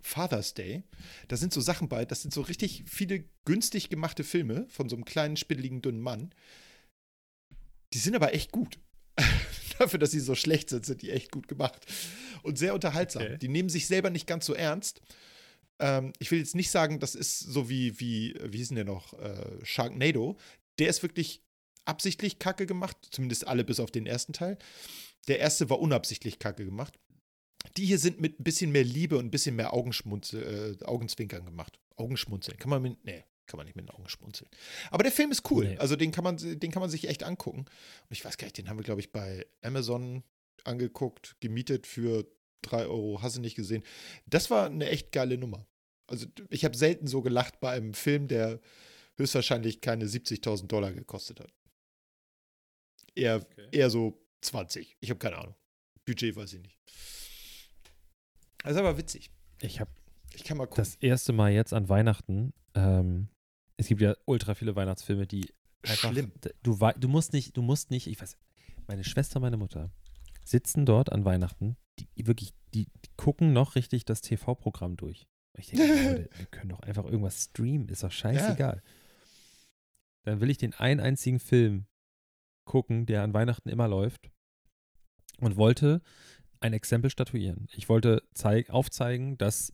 Father's 0.00 0.54
Day. 0.54 0.82
Da 1.28 1.36
sind 1.36 1.52
so 1.52 1.60
Sachen 1.60 1.88
bei, 1.88 2.04
das 2.04 2.22
sind 2.22 2.34
so 2.34 2.40
richtig 2.40 2.82
viele 2.88 3.26
günstig 3.44 3.90
gemachte 3.90 4.24
Filme 4.24 4.66
von 4.68 4.88
so 4.88 4.96
einem 4.96 5.04
kleinen, 5.04 5.36
spitteligen, 5.36 5.82
dünnen 5.82 6.00
Mann. 6.00 6.34
Die 7.96 8.00
sind 8.00 8.14
aber 8.14 8.34
echt 8.34 8.52
gut. 8.52 8.78
Dafür, 9.78 9.98
dass 9.98 10.10
sie 10.10 10.20
so 10.20 10.34
schlecht 10.34 10.68
sind, 10.68 10.84
sind 10.84 11.00
die 11.00 11.10
echt 11.10 11.32
gut 11.32 11.48
gemacht. 11.48 11.86
Und 12.42 12.58
sehr 12.58 12.74
unterhaltsam. 12.74 13.22
Okay. 13.22 13.38
Die 13.38 13.48
nehmen 13.48 13.70
sich 13.70 13.86
selber 13.86 14.10
nicht 14.10 14.26
ganz 14.26 14.44
so 14.44 14.52
ernst. 14.52 15.00
Ähm, 15.78 16.12
ich 16.18 16.30
will 16.30 16.38
jetzt 16.38 16.54
nicht 16.54 16.70
sagen, 16.70 17.00
das 17.00 17.14
ist 17.14 17.38
so 17.38 17.70
wie, 17.70 17.98
wie, 17.98 18.38
wie 18.42 18.58
hieß 18.58 18.68
denn 18.68 18.76
der 18.76 18.84
noch? 18.84 19.14
Äh, 19.14 19.64
Sharknado. 19.64 20.36
Der 20.78 20.90
ist 20.90 21.02
wirklich 21.02 21.42
absichtlich 21.86 22.38
kacke 22.38 22.66
gemacht, 22.66 22.98
zumindest 23.10 23.46
alle 23.46 23.64
bis 23.64 23.80
auf 23.80 23.90
den 23.90 24.04
ersten 24.04 24.34
Teil. 24.34 24.58
Der 25.26 25.38
erste 25.38 25.70
war 25.70 25.80
unabsichtlich 25.80 26.38
kacke 26.38 26.66
gemacht. 26.66 26.98
Die 27.78 27.86
hier 27.86 27.98
sind 27.98 28.20
mit 28.20 28.38
ein 28.38 28.44
bisschen 28.44 28.72
mehr 28.72 28.84
Liebe 28.84 29.16
und 29.16 29.24
ein 29.24 29.30
bisschen 29.30 29.56
mehr 29.56 29.72
Augenschmunzel, 29.72 30.76
äh, 30.82 30.84
Augenzwinkern 30.84 31.46
gemacht. 31.46 31.80
Augenschmunzeln. 31.96 32.58
Kann 32.58 32.68
man 32.68 32.82
mit. 32.82 33.02
Nee, 33.06 33.24
kann 33.46 33.58
man 33.58 33.66
nicht 33.66 33.76
mit 33.76 33.84
den 33.86 33.90
Augen 33.90 34.08
schmunzeln. 34.08 34.48
Aber 34.90 35.02
der 35.02 35.12
Film 35.12 35.30
ist 35.30 35.50
cool. 35.50 35.68
Nee. 35.68 35.78
Also 35.78 35.96
den 35.96 36.12
kann, 36.12 36.24
man, 36.24 36.36
den 36.36 36.70
kann 36.70 36.80
man 36.80 36.90
sich 36.90 37.08
echt 37.08 37.22
angucken. 37.22 37.60
Und 37.60 38.10
ich 38.10 38.24
weiß 38.24 38.36
gar 38.38 38.46
nicht, 38.46 38.58
den 38.58 38.68
haben 38.68 38.78
wir, 38.78 38.84
glaube 38.84 39.00
ich, 39.00 39.12
bei 39.12 39.46
Amazon 39.62 40.22
angeguckt, 40.64 41.36
gemietet 41.40 41.86
für 41.86 42.26
3 42.62 42.86
Euro. 42.86 43.22
Hast 43.22 43.36
du 43.36 43.40
nicht 43.40 43.54
gesehen? 43.56 43.82
Das 44.26 44.50
war 44.50 44.66
eine 44.66 44.88
echt 44.88 45.12
geile 45.12 45.38
Nummer. 45.38 45.66
Also 46.08 46.26
ich 46.50 46.64
habe 46.64 46.76
selten 46.76 47.06
so 47.06 47.22
gelacht 47.22 47.60
bei 47.60 47.70
einem 47.72 47.94
Film, 47.94 48.28
der 48.28 48.60
höchstwahrscheinlich 49.16 49.80
keine 49.80 50.06
70.000 50.06 50.66
Dollar 50.66 50.92
gekostet 50.92 51.40
hat. 51.40 51.52
Eher, 53.14 53.36
Okay. 53.36 53.68
eher 53.72 53.90
so 53.90 54.22
20. 54.42 54.96
Ich 55.00 55.10
habe 55.10 55.18
keine 55.18 55.38
Ahnung. 55.38 55.54
Budget 56.04 56.36
weiß 56.36 56.52
ich 56.52 56.60
nicht. 56.62 56.78
Das 58.62 58.72
ist 58.72 58.78
aber 58.78 58.98
witzig. 58.98 59.30
Ich 59.60 59.80
habe 59.80 59.90
Ich 60.34 60.44
kann 60.44 60.56
mal 60.58 60.66
gucken. 60.66 60.82
das 60.84 60.96
erste 60.96 61.32
Mal 61.32 61.52
jetzt 61.52 61.72
an 61.72 61.88
Weihnachten, 61.88 62.52
ähm, 62.74 63.28
es 63.76 63.88
gibt 63.88 64.00
ja 64.00 64.16
ultra 64.24 64.54
viele 64.54 64.76
Weihnachtsfilme, 64.76 65.26
die 65.26 65.52
einfach, 65.82 66.10
Schlimm. 66.10 66.32
Du, 66.62 66.78
du 66.96 67.08
musst 67.08 67.32
nicht, 67.32 67.56
du 67.56 67.62
musst 67.62 67.90
nicht, 67.90 68.06
ich 68.06 68.20
weiß, 68.20 68.36
meine 68.86 69.04
Schwester, 69.04 69.40
meine 69.40 69.56
Mutter 69.56 69.90
sitzen 70.44 70.86
dort 70.86 71.12
an 71.12 71.24
Weihnachten, 71.24 71.76
die 71.98 72.26
wirklich, 72.26 72.54
die, 72.72 72.86
die 72.86 73.10
gucken 73.16 73.52
noch 73.52 73.74
richtig 73.74 74.04
das 74.04 74.20
TV-Programm 74.20 74.96
durch. 74.96 75.26
Und 75.54 75.60
ich 75.60 75.70
denke, 75.70 75.86
Leute, 75.86 76.30
wir 76.38 76.46
können 76.46 76.70
doch 76.70 76.80
einfach 76.80 77.04
irgendwas 77.04 77.44
streamen, 77.44 77.88
ist 77.88 78.02
doch 78.02 78.12
scheißegal. 78.12 78.82
Dann 80.24 80.40
will 80.40 80.50
ich 80.50 80.58
den 80.58 80.74
einen 80.74 81.00
einzigen 81.00 81.40
Film 81.40 81.86
gucken, 82.64 83.06
der 83.06 83.22
an 83.22 83.34
Weihnachten 83.34 83.68
immer 83.68 83.88
läuft 83.88 84.30
und 85.38 85.56
wollte 85.56 86.02
ein 86.60 86.72
Exempel 86.72 87.10
statuieren. 87.10 87.68
Ich 87.72 87.88
wollte 87.88 88.22
zeig, 88.34 88.70
aufzeigen, 88.70 89.36
dass 89.38 89.72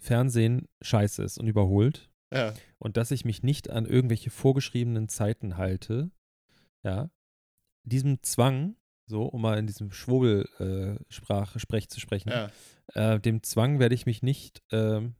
Fernsehen 0.00 0.68
scheiße 0.82 1.22
ist 1.22 1.38
und 1.38 1.46
überholt 1.46 2.10
Ja. 2.34 2.54
und 2.78 2.96
dass 2.96 3.10
ich 3.10 3.24
mich 3.24 3.42
nicht 3.42 3.70
an 3.70 3.86
irgendwelche 3.86 4.30
vorgeschriebenen 4.30 5.08
Zeiten 5.08 5.56
halte. 5.56 6.10
Ja. 6.82 7.10
Diesem 7.84 8.22
Zwang, 8.22 8.76
so, 9.06 9.24
um 9.24 9.42
mal 9.42 9.58
in 9.58 9.66
diesem 9.66 9.90
Schwurbelsprache 9.92 11.58
Sprech 11.60 11.88
zu 11.88 12.00
sprechen, 12.00 12.30
Ja. 12.30 12.50
äh, 12.94 13.20
dem 13.20 13.42
Zwang 13.42 13.78
werde 13.78 13.94
ich 13.94 14.06
mich 14.06 14.22
nicht 14.22 14.62
ähm, 14.72 15.14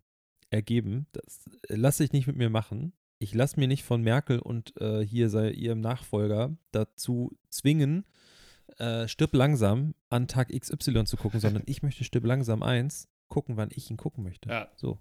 ergeben. 0.51 1.07
Das 1.13 1.49
lasse 1.69 2.05
ich 2.05 2.13
nicht 2.13 2.27
mit 2.27 2.37
mir 2.37 2.51
machen. 2.51 2.93
Ich 3.19 3.33
lasse 3.35 3.59
mir 3.59 3.69
nicht 3.69 3.85
von 3.85 4.03
Merkel 4.03 4.39
und 4.39 4.79
äh, 4.81 5.05
hier 5.05 5.29
sei 5.31 5.51
ihrem 5.51 5.81
Nachfolger 5.81 6.57
dazu 6.73 7.37
zwingen, 7.49 8.05
äh, 8.79 9.07
Stirb 9.09 9.35
langsam 9.35 9.95
an 10.11 10.27
Tag 10.29 10.49
XY 10.49 11.05
zu 11.05 11.17
gucken, 11.17 11.41
sondern 11.41 11.63
ich 11.67 11.83
möchte 11.83 12.05
Stirb 12.05 12.25
langsam 12.25 12.63
1 12.63 13.09
gucken, 13.29 13.57
wann 13.57 13.71
ich 13.73 13.91
ihn 13.91 13.97
gucken 13.97 14.25
möchte. 14.25 14.49
Ja. 14.49 14.69
So. 14.77 14.99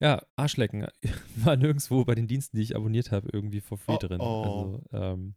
Ja, 0.00 0.24
Arschlecken 0.36 0.86
war 1.36 1.56
nirgendwo 1.56 2.04
bei 2.04 2.14
den 2.14 2.26
Diensten, 2.26 2.56
die 2.56 2.62
ich 2.62 2.74
abonniert 2.76 3.10
habe, 3.12 3.28
irgendwie 3.32 3.60
for 3.60 3.76
free 3.78 3.94
Oh, 3.94 3.98
drin. 3.98 4.20
oh. 4.20 4.42
Also, 4.42 4.82
ähm, 4.92 5.34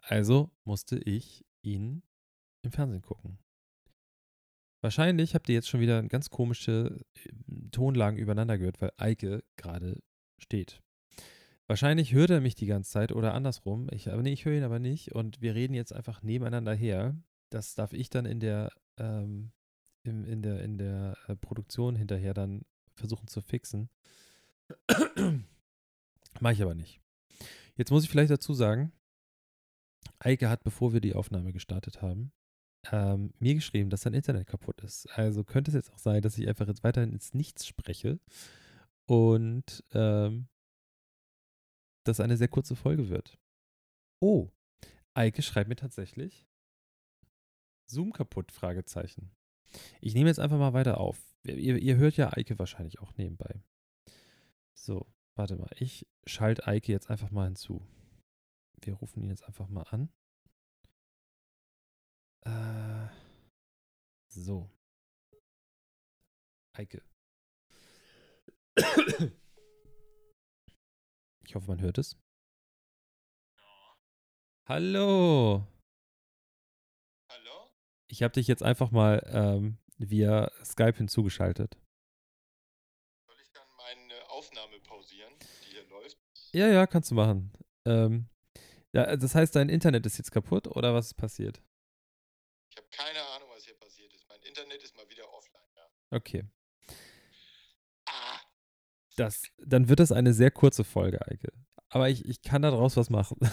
also 0.00 0.50
musste 0.64 0.98
ich 0.98 1.44
ihn 1.62 2.02
im 2.62 2.70
Fernsehen 2.72 3.02
gucken. 3.02 3.38
Wahrscheinlich 4.82 5.34
habt 5.34 5.48
ihr 5.48 5.54
jetzt 5.54 5.68
schon 5.68 5.80
wieder 5.80 6.02
ganz 6.04 6.30
komische 6.30 7.00
äh, 7.14 7.68
Tonlagen 7.70 8.18
übereinander 8.18 8.58
gehört, 8.58 8.80
weil 8.80 8.92
Eike 8.96 9.44
gerade 9.56 10.00
steht. 10.38 10.80
Wahrscheinlich 11.68 12.12
hört 12.12 12.30
er 12.30 12.40
mich 12.40 12.54
die 12.56 12.66
ganze 12.66 12.90
Zeit 12.90 13.12
oder 13.12 13.34
andersrum. 13.34 13.88
Ich, 13.92 14.10
aber 14.12 14.22
nee, 14.22 14.32
ich 14.32 14.44
höre 14.44 14.54
ihn 14.56 14.64
aber 14.64 14.78
nicht 14.80 15.12
und 15.12 15.40
wir 15.40 15.54
reden 15.54 15.74
jetzt 15.74 15.92
einfach 15.92 16.22
nebeneinander 16.22 16.74
her. 16.74 17.16
Das 17.50 17.74
darf 17.74 17.92
ich 17.92 18.10
dann 18.10 18.26
in 18.26 18.40
der, 18.40 18.70
ähm, 18.98 19.52
im, 20.02 20.24
in 20.24 20.42
der, 20.42 20.62
in 20.62 20.78
der 20.78 21.16
äh, 21.28 21.36
Produktion 21.36 21.94
hinterher 21.96 22.34
dann 22.34 22.62
versuchen 22.94 23.28
zu 23.28 23.40
fixen. 23.40 23.88
Mache 26.40 26.54
ich 26.54 26.62
aber 26.62 26.74
nicht. 26.74 27.00
Jetzt 27.76 27.90
muss 27.90 28.04
ich 28.04 28.10
vielleicht 28.10 28.30
dazu 28.30 28.54
sagen, 28.54 28.92
Eike 30.18 30.48
hat, 30.48 30.62
bevor 30.62 30.92
wir 30.92 31.00
die 31.00 31.14
Aufnahme 31.14 31.52
gestartet 31.52 32.02
haben, 32.02 32.32
ähm, 32.90 33.32
mir 33.38 33.54
geschrieben, 33.54 33.90
dass 33.90 34.02
sein 34.02 34.14
Internet 34.14 34.46
kaputt 34.46 34.80
ist. 34.80 35.06
Also 35.16 35.44
könnte 35.44 35.70
es 35.70 35.74
jetzt 35.74 35.92
auch 35.92 35.98
sein, 35.98 36.22
dass 36.22 36.38
ich 36.38 36.48
einfach 36.48 36.66
jetzt 36.66 36.84
weiterhin 36.84 37.12
ins 37.12 37.34
Nichts 37.34 37.66
spreche 37.66 38.18
und 39.06 39.84
ähm, 39.92 40.48
das 42.04 42.20
eine 42.20 42.36
sehr 42.36 42.48
kurze 42.48 42.74
Folge 42.76 43.08
wird. 43.08 43.38
Oh, 44.20 44.50
Eike 45.14 45.42
schreibt 45.42 45.68
mir 45.68 45.76
tatsächlich 45.76 46.46
Zoom 47.86 48.12
kaputt, 48.12 48.52
Fragezeichen. 48.52 49.30
Ich 50.00 50.14
nehme 50.14 50.28
jetzt 50.28 50.40
einfach 50.40 50.58
mal 50.58 50.72
weiter 50.72 50.98
auf. 50.98 51.31
Ihr, 51.44 51.78
ihr 51.78 51.96
hört 51.96 52.16
ja 52.16 52.32
Eike 52.32 52.58
wahrscheinlich 52.58 53.00
auch 53.00 53.16
nebenbei. 53.16 53.62
So, 54.74 55.12
warte 55.34 55.56
mal. 55.56 55.70
Ich 55.76 56.06
schalte 56.24 56.66
Eike 56.66 56.92
jetzt 56.92 57.10
einfach 57.10 57.30
mal 57.30 57.46
hinzu. 57.46 57.84
Wir 58.80 58.94
rufen 58.94 59.22
ihn 59.22 59.30
jetzt 59.30 59.44
einfach 59.44 59.68
mal 59.68 59.82
an. 59.82 60.12
Äh, 62.44 63.08
so. 64.28 64.70
Eike. 66.74 67.02
Ich 71.44 71.54
hoffe, 71.54 71.68
man 71.68 71.80
hört 71.80 71.98
es. 71.98 72.16
Hallo. 74.66 75.66
Hallo? 77.28 77.70
Ich 78.08 78.22
habe 78.22 78.32
dich 78.32 78.46
jetzt 78.46 78.62
einfach 78.62 78.90
mal 78.90 79.22
ähm, 79.26 79.76
via 80.10 80.50
Skype 80.64 80.96
hinzugeschaltet. 80.96 81.76
Soll 83.26 83.36
ich 83.42 83.52
dann 83.52 83.66
meine 83.76 84.30
Aufnahme 84.30 84.78
pausieren, 84.80 85.32
die 85.64 85.70
hier 85.70 85.84
läuft? 85.88 86.18
Ja, 86.52 86.68
ja, 86.68 86.86
kannst 86.86 87.10
du 87.10 87.14
machen. 87.14 87.52
Ähm, 87.86 88.28
ja, 88.92 89.16
das 89.16 89.34
heißt, 89.34 89.56
dein 89.56 89.68
Internet 89.68 90.06
ist 90.06 90.18
jetzt 90.18 90.30
kaputt 90.32 90.66
oder 90.68 90.94
was 90.94 91.06
ist 91.06 91.14
passiert? 91.14 91.62
Ich 92.70 92.76
habe 92.76 92.88
keine 92.90 93.20
Ahnung, 93.34 93.48
was 93.54 93.64
hier 93.64 93.74
passiert 93.78 94.12
ist. 94.14 94.26
Mein 94.28 94.40
Internet 94.42 94.82
ist 94.82 94.96
mal 94.96 95.08
wieder 95.08 95.30
offline, 95.32 95.68
ja. 95.76 95.86
Okay. 96.10 96.44
Ah, 98.06 98.40
Das, 99.16 99.42
dann 99.58 99.88
wird 99.88 100.00
das 100.00 100.12
eine 100.12 100.32
sehr 100.32 100.50
kurze 100.50 100.84
Folge, 100.84 101.26
Eike. 101.26 101.52
Aber 101.88 102.08
ich, 102.08 102.24
ich 102.26 102.42
kann 102.42 102.62
daraus 102.62 102.96
was 102.96 103.10
machen. 103.10 103.38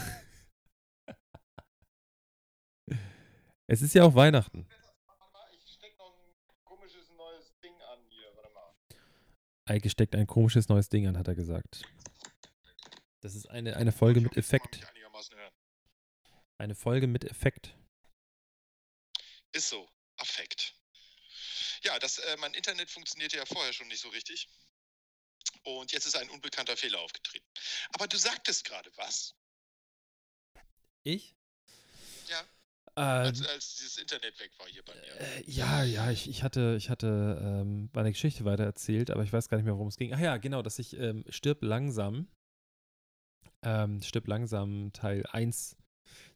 es 3.68 3.82
ist 3.82 3.94
ja 3.94 4.04
auch 4.04 4.16
Weihnachten. 4.16 4.68
warte 5.06 5.32
mal, 5.34 5.48
ich 5.54 5.74
steck 5.74 5.98
noch 5.98 6.14
ein 6.14 6.34
komisches 6.64 7.10
neues 7.12 7.54
Ding 7.60 7.74
an 7.82 8.00
hier. 8.10 8.32
Warte 8.36 8.54
mal. 8.54 8.74
Eike 9.70 9.90
steckt 9.90 10.16
ein 10.16 10.28
komisches 10.28 10.68
neues 10.70 10.90
Ding 10.90 11.08
an, 11.08 11.18
hat 11.18 11.28
er 11.28 11.36
gesagt. 11.36 11.84
Das 13.22 13.36
ist 13.36 13.50
eine, 13.50 13.76
eine 13.76 13.92
Folge 13.92 14.22
mit 14.22 14.38
Effekt. 14.38 14.80
Eine 16.58 16.76
Folge 16.76 17.08
mit 17.08 17.24
Effekt. 17.24 17.76
Ist 19.52 19.70
so. 19.70 19.90
Affekt. 20.18 20.76
Ja, 21.84 21.98
das, 22.00 22.18
äh, 22.18 22.38
mein 22.38 22.54
Internet 22.54 22.90
funktionierte 22.90 23.38
ja 23.38 23.46
vorher 23.46 23.72
schon 23.72 23.88
nicht 23.88 24.02
so 24.02 24.10
richtig. 24.10 24.50
Und 25.64 25.92
jetzt 25.92 26.06
ist 26.06 26.18
ein 26.18 26.30
unbekannter 26.30 26.76
Fehler 26.76 27.00
aufgetreten. 27.00 27.46
Aber 27.94 28.08
du 28.08 28.18
sagtest 28.18 28.66
gerade 28.66 28.92
was, 28.98 29.36
Ich? 31.04 31.39
Ja. 33.00 33.22
Als, 33.22 33.46
als 33.46 33.76
dieses 33.76 33.98
Internet 33.98 34.38
weg 34.40 34.52
war 34.58 34.68
hier 34.68 34.84
bei 34.84 34.94
mir. 34.94 35.22
Äh, 35.22 35.44
ja, 35.46 35.84
ja, 35.84 36.12
ich, 36.12 36.30
ich 36.30 36.44
hatte, 36.44 36.76
ich 36.78 36.90
hatte 36.90 37.40
ähm, 37.42 37.90
meine 37.94 38.12
Geschichte 38.12 38.44
weiter 38.44 38.66
erzählt, 38.66 39.10
aber 39.10 39.24
ich 39.24 39.32
weiß 39.32 39.48
gar 39.48 39.58
nicht 39.58 39.66
mehr, 39.66 39.76
worum 39.76 39.88
es 39.88 39.96
ging. 39.96 40.14
Ach 40.14 40.20
ja, 40.20 40.36
genau, 40.36 40.62
dass 40.62 40.80
ich 40.80 40.98
ähm, 40.98 41.24
Stirb 41.30 41.64
langsam, 41.64 42.28
ähm, 43.64 44.02
Stirb 44.02 44.28
langsam 44.28 44.92
Teil 44.92 45.26
1 45.28 45.78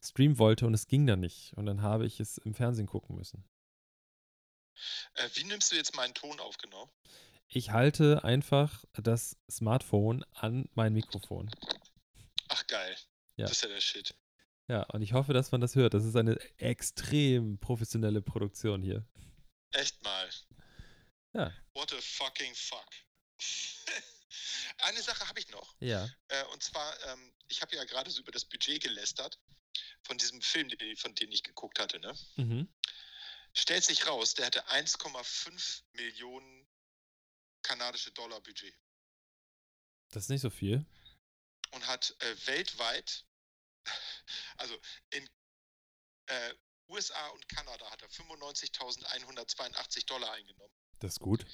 streamen 0.02 0.38
wollte 0.38 0.66
und 0.66 0.72
es 0.72 0.86
ging 0.86 1.06
dann 1.06 1.20
nicht. 1.20 1.52
Und 1.56 1.66
dann 1.66 1.82
habe 1.82 2.06
ich 2.06 2.18
es 2.18 2.38
im 2.38 2.54
Fernsehen 2.54 2.86
gucken 2.86 3.16
müssen. 3.16 3.44
Äh, 5.14 5.28
wie 5.34 5.44
nimmst 5.44 5.70
du 5.70 5.76
jetzt 5.76 5.94
meinen 5.94 6.14
Ton 6.14 6.40
auf 6.40 6.56
genau? 6.56 6.90
Ich 7.48 7.70
halte 7.72 8.24
einfach 8.24 8.84
das 8.94 9.36
Smartphone 9.50 10.24
an 10.32 10.68
mein 10.72 10.94
Mikrofon. 10.94 11.50
Ach 12.48 12.66
geil. 12.66 12.96
Ja. 13.36 13.46
Das 13.46 13.52
ist 13.52 13.62
ja 13.62 13.68
der 13.68 13.80
Shit. 13.80 14.14
Ja, 14.68 14.82
und 14.84 15.02
ich 15.02 15.12
hoffe, 15.12 15.32
dass 15.32 15.52
man 15.52 15.60
das 15.60 15.74
hört. 15.74 15.94
Das 15.94 16.04
ist 16.04 16.16
eine 16.16 16.38
extrem 16.58 17.58
professionelle 17.58 18.22
Produktion 18.22 18.82
hier. 18.82 19.06
Echt 19.72 20.02
mal. 20.02 20.30
Ja. 21.34 21.52
What 21.74 21.92
a 21.92 22.00
fucking 22.00 22.54
fuck. 22.54 22.88
Eine 24.78 25.02
Sache 25.02 25.28
habe 25.28 25.38
ich 25.38 25.48
noch. 25.50 25.74
Ja. 25.80 26.08
Äh, 26.28 26.44
und 26.52 26.62
zwar, 26.62 26.94
ähm, 27.08 27.32
ich 27.48 27.60
habe 27.62 27.74
ja 27.76 27.84
gerade 27.84 28.10
so 28.10 28.20
über 28.20 28.32
das 28.32 28.44
Budget 28.44 28.82
gelästert 28.82 29.40
von 30.02 30.18
diesem 30.18 30.40
Film, 30.40 30.68
den, 30.68 30.96
von 30.96 31.14
dem 31.14 31.30
ich 31.30 31.42
geguckt 31.42 31.78
hatte. 31.78 31.98
Ne? 32.00 32.14
Mhm. 32.36 32.68
Stellt 33.52 33.84
sich 33.84 34.06
raus, 34.06 34.34
der 34.34 34.46
hatte 34.46 34.66
1,5 34.68 35.82
Millionen 35.92 36.66
kanadische 37.62 38.12
Dollar 38.12 38.40
Budget 38.40 38.74
Das 40.10 40.24
ist 40.24 40.28
nicht 40.28 40.42
so 40.42 40.50
viel. 40.50 40.84
und 41.72 41.86
hat 41.86 42.14
äh, 42.20 42.46
weltweit, 42.46 43.24
also 44.58 44.78
in 45.10 45.28
äh, 46.26 46.54
USA 46.88 47.28
und 47.28 47.48
Kanada 47.48 47.88
hat 47.90 48.02
er 48.02 48.08
95.182 48.08 50.06
Dollar 50.06 50.32
eingenommen. 50.32 50.74
Das 51.00 51.12
ist 51.12 51.20
gut. 51.20 51.46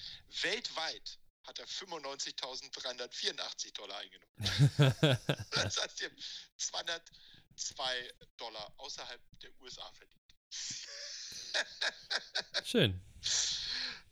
Weltweit 0.43 1.19
hat 1.45 1.59
er 1.59 1.67
95.384 1.67 3.75
Dollar 3.75 3.99
eingenommen. 3.99 4.33
Das 5.51 5.77
heißt, 5.81 6.03
haben 6.03 6.17
202 6.57 8.13
Dollar 8.37 8.73
außerhalb 8.77 9.21
der 9.41 9.51
USA 9.61 9.91
verdient. 9.93 10.21
Schön. 12.65 13.01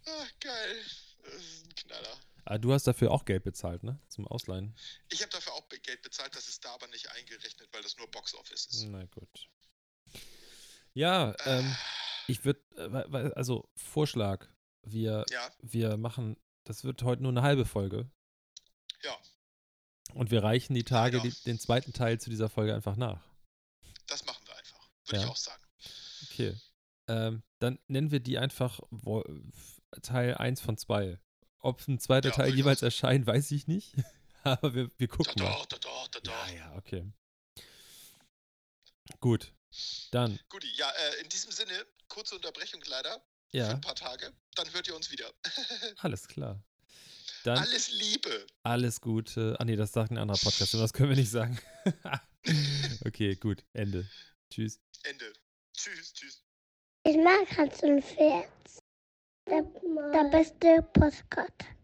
Ach, 0.06 0.30
geil. 0.40 0.84
Das 1.24 1.34
ist 1.34 1.66
ein 1.66 1.74
Knaller. 1.74 2.18
Ah, 2.44 2.58
du 2.58 2.72
hast 2.72 2.86
dafür 2.86 3.10
auch 3.10 3.24
Geld 3.26 3.44
bezahlt, 3.44 3.82
ne? 3.82 4.00
Zum 4.08 4.26
Ausleihen. 4.26 4.74
Ich 5.10 5.20
habe 5.20 5.30
dafür 5.30 5.52
auch 5.52 5.68
Geld 5.68 6.00
bezahlt, 6.02 6.34
das 6.34 6.48
ist 6.48 6.64
da 6.64 6.72
aber 6.74 6.86
nicht 6.88 7.10
eingerechnet, 7.10 7.68
weil 7.72 7.82
das 7.82 7.96
nur 7.98 8.10
Boxoffice 8.10 8.66
ist. 8.66 8.84
Na 8.88 9.04
gut. 9.04 9.48
Ja, 10.94 11.34
ähm, 11.44 11.76
ich 12.26 12.44
würde, 12.44 12.62
also 13.36 13.68
Vorschlag, 13.76 14.48
wir, 14.82 15.24
Ja, 15.30 15.50
wir 15.60 15.96
machen, 15.98 16.36
das 16.64 16.84
wird 16.84 17.02
heute 17.02 17.22
nur 17.22 17.32
eine 17.32 17.42
halbe 17.42 17.66
Folge. 17.66 18.10
Ja. 19.02 19.16
Und 20.14 20.30
wir 20.30 20.42
reichen 20.42 20.72
die 20.74 20.84
Tage, 20.84 21.20
die, 21.20 21.30
den 21.44 21.60
zweiten 21.60 21.92
Teil 21.92 22.18
zu 22.18 22.30
dieser 22.30 22.48
Folge 22.48 22.74
einfach 22.74 22.96
nach. 22.96 23.22
das 24.06 24.24
machen 24.24 24.42
wir 24.46 24.56
einfach. 24.56 24.88
Würde 25.04 25.16
Ja. 25.18 25.24
ich 25.24 25.30
auch 25.30 25.36
sagen. 25.36 25.62
Okay. 26.24 26.58
Ähm, 27.08 27.42
dann 27.58 27.78
nennen 27.88 28.10
wir 28.10 28.20
die 28.20 28.38
einfach 28.38 28.80
Teil 30.02 30.34
1 30.34 30.60
von 30.60 30.76
2. 30.76 31.18
Ob 31.60 31.86
ein 31.88 31.98
zweiter 31.98 32.28
Ja, 32.30 32.34
Teil 32.34 32.54
jeweils 32.54 32.82
erscheint, 32.82 33.26
weiß 33.26 33.50
ich 33.50 33.66
nicht. 33.66 33.94
Aber 34.44 34.74
wir, 34.74 34.88
wir 34.98 35.08
Da 35.08 35.16
gucken 35.16 35.42
mal. 35.42 35.64
da 35.68 35.76
doch, 35.78 36.08
da 36.08 36.20
doch. 36.20 36.48
Ja, 36.48 36.54
ja, 36.54 36.76
okay. 36.76 37.04
Gut. 39.20 39.52
Dann, 40.12 40.38
Guti, 40.48 40.68
ja, 40.76 40.90
äh, 40.90 41.22
in 41.22 41.28
diesem 41.28 41.52
Sinne, 41.52 41.84
kurze 42.08 42.34
Unterbrechung 42.36 42.80
leider 42.86 43.12
für 43.50 43.56
ja, 43.58 43.70
ein 43.70 43.80
paar 43.80 43.94
Tage. 43.94 44.32
Dann 44.54 44.72
hört 44.72 44.86
ihr 44.88 44.96
uns 44.96 45.10
wieder. 45.10 45.30
alles 45.98 46.26
klar. 46.26 46.62
Dann 47.44 47.58
Alles 47.58 47.90
Liebe. 47.90 48.46
alles 48.62 49.00
Gute. 49.00 49.56
Ah, 49.58 49.64
nee, 49.64 49.76
das 49.76 49.92
sagt 49.92 50.10
ein 50.10 50.18
anderer 50.18 50.38
Podcast, 50.38 50.74
das 50.74 50.92
können 50.92 51.10
wir 51.10 51.16
nicht 51.16 51.30
sagen. 51.30 51.58
okay, 53.04 53.36
gut. 53.36 53.64
Ende. 53.72 54.08
Tschüss. 54.50 54.80
Ende. 55.04 55.32
Tschüss, 55.74 56.12
tschüss. 56.12 56.42
Ich 57.04 57.16
mag 57.16 57.46
Hans 57.56 57.82
und 57.82 58.02
Pferd. 58.02 58.48
Der, 59.50 59.64
der 60.12 60.30
beste 60.30 60.82
Postkarte. 60.92 61.77